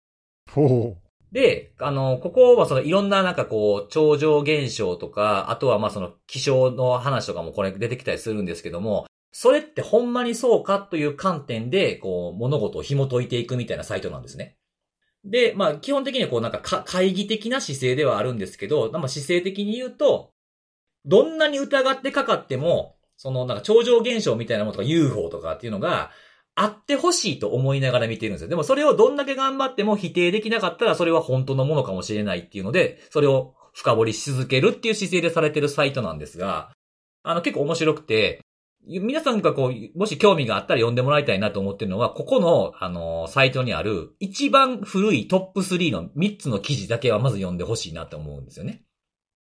[0.53, 0.97] ほ
[1.33, 9.07] で、あの、ここはそのいろんななんかこう、超常現象とか、あとはまあその気象の話とかもこれ出てきたりするんですけども、
[9.37, 14.57] それってほんまにそうかという観点で、こう、物事を紐解いていくみたいなサイトなんですね。
[15.25, 20.31] で、まあ基本的にはこうなんかか会議的な姿勢ではあるんですけど、まあ姿勢的に言うと、
[21.05, 26.13] どんなに疑ってかかっても、そのなんか超常現象みたいなものとか UFO とかっていうのが、
[26.55, 28.49] あってほしいと思いながら見てるんですよ。
[28.49, 36.71] でもそれをどんだけ頑張っても否定できなかったらそれは本当のものかもしれないっていうので、それを深掘りし続けるっていう姿勢でされてるサイトなんですが、
[37.25, 38.45] あの結構面白くて、
[38.87, 48.83] 皆さんがこう、もし興味があったら読んでもらいたいなと思ってるのは、ここの、あの、サイトにある一番古いトップ3の3つの記事だけはまず読んでほしいなと思うんですよね。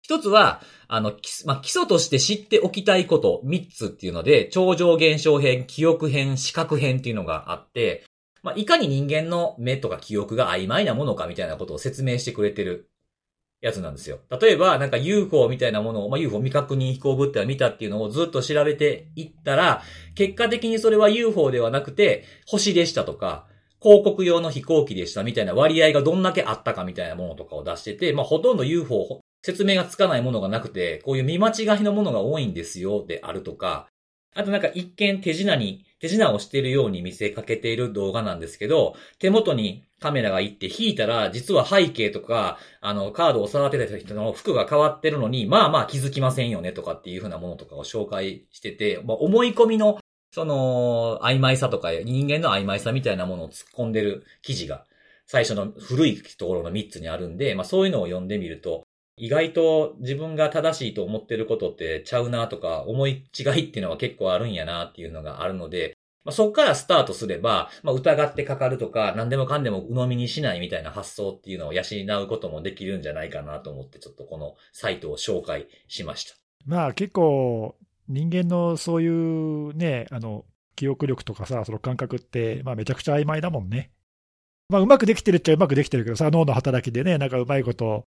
[0.02, 1.12] 一つは、あの、
[1.44, 8.04] まあ、基礎として知っておきたいこと3つっていうので、超常現象編、記憶編、視覚編っていうのがあって、
[8.42, 12.90] まあ、いかに人間の目とか記憶が曖昧なものかみたいなことを説明してくれてる
[13.60, 14.20] やつなんですよ。
[14.40, 19.82] 例えば、なんか UFO みたいなものを、まあ、UFO 未確認飛行物体を見たっていうのをずっと調べていったら、
[20.14, 23.46] 結果的にそれは UFO ではなくて、星でしたとか、
[23.80, 33.88] 広告用の飛行機でしたみたいな割合がどんだけあったかみたいなものとかを出してて、まあ、ほとんど UFO、説明がつかないものがなくて、こういう見間違いのものが多いんですよ、であるとか、
[34.34, 49.98] あとなんか一見手品に、手品をしているように見せかけている動画なんですけど、手元にカメラが行って引いたら、実は背景とか、あの、カードを触ってた人の服が変わってるのに、まあまあ気づきませんよねとかっていう風なものとかを紹介してて、まあ思い込みの、
[50.30, 54.84] その、曖昧さとか、人間の曖昧さみたいなものを突っ込んでる記事が、
[55.26, 58.87] 最初の古いところの3つにあるんで、まあそういうのを読んでみると、
[59.18, 71.82] 意外と自分が正しいと思ってることってちゃうなとか、思い違いっていうのは結構あるんやなっていうのがあるので、まあ、そこからスタートすれば、まあ、疑ってかかるとか、何でもかんでも鵜呑みにしないみたいな発想っていうのを養
[72.22, 76.34] うこともできるんじゃないかなと思って、ちょっとこのサイトを紹介しました。
[76.66, 77.76] まあ結構、
[78.08, 80.44] 人間のそういうね、あの、
[80.76, 83.90] 記憶力とかさ、その感覚って、まあめちゃくちゃ曖昧だもんね。
[84.68, 88.04] まあうまくできてるっちゃうまくできてるけどさ、脳の働きでね、なんかうまいこと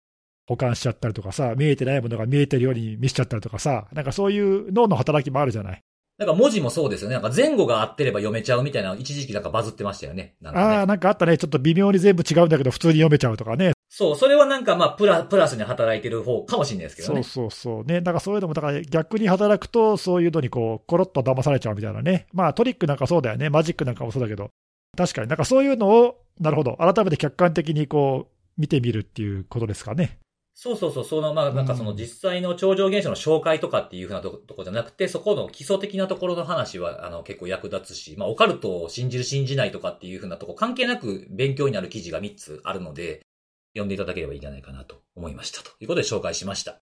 [0.46, 5.80] 保管しちゃったりとかさ、見えてないものが見えてるように見せちゃったりとかさ、なんかそういう脳の働きもあるじゃない？
[6.16, 7.14] なんか文字もそうですよね。
[7.14, 10.36] なんか前後が合ってれば読めちゃうみたいな、一時期なんかバズってましたよね。
[10.40, 17.22] なんかねああ、なんかあったね、ちょっと微妙に全部違うんだけど、普通に読めちゃうとかね、そう、それはなんかまあプラ、プラスに働いてる方かもしれないですけどね。
[17.22, 24.50] そうそうそう、ね、だからそういうのも、だから逆に働くと、そういうのにこう、コロッと騙されちゃうみたいなね、まあトリックなんかそうだよね、マジックなんかもそうだけど、
[24.96, 30.18] 確かに、なんかそういうのを、なるほど、改めて客観的にこう見てみるっていうことですかね。
[30.56, 43.26] そうそうそう、その、まあ、なんかその実際の超常現象の紹介とかっていうふうなとことこじゃなくて、そこの基礎的なところの話は、あの、結構役立つし、まあ、オカルトを信じる信じないとかっていうふうなとこ関係なく勉強になる記事が3つあるので、
[43.74, 45.60] 読んでいただければいいんじゃないかなと思いました。
[45.62, 46.80] ということで紹介しました。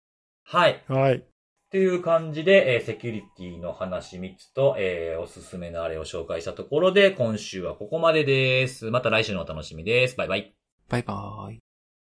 [0.43, 0.83] はい。
[0.87, 1.25] はい。
[1.71, 8.91] という感じで、えーセキュリティの話3つと、えーおすすめのあれを紹介したところで、今週はここまでです。
[8.91, 10.15] また来週のお楽しみです。
[10.15, 10.53] バイバイ。
[10.87, 11.64] バイバーイ。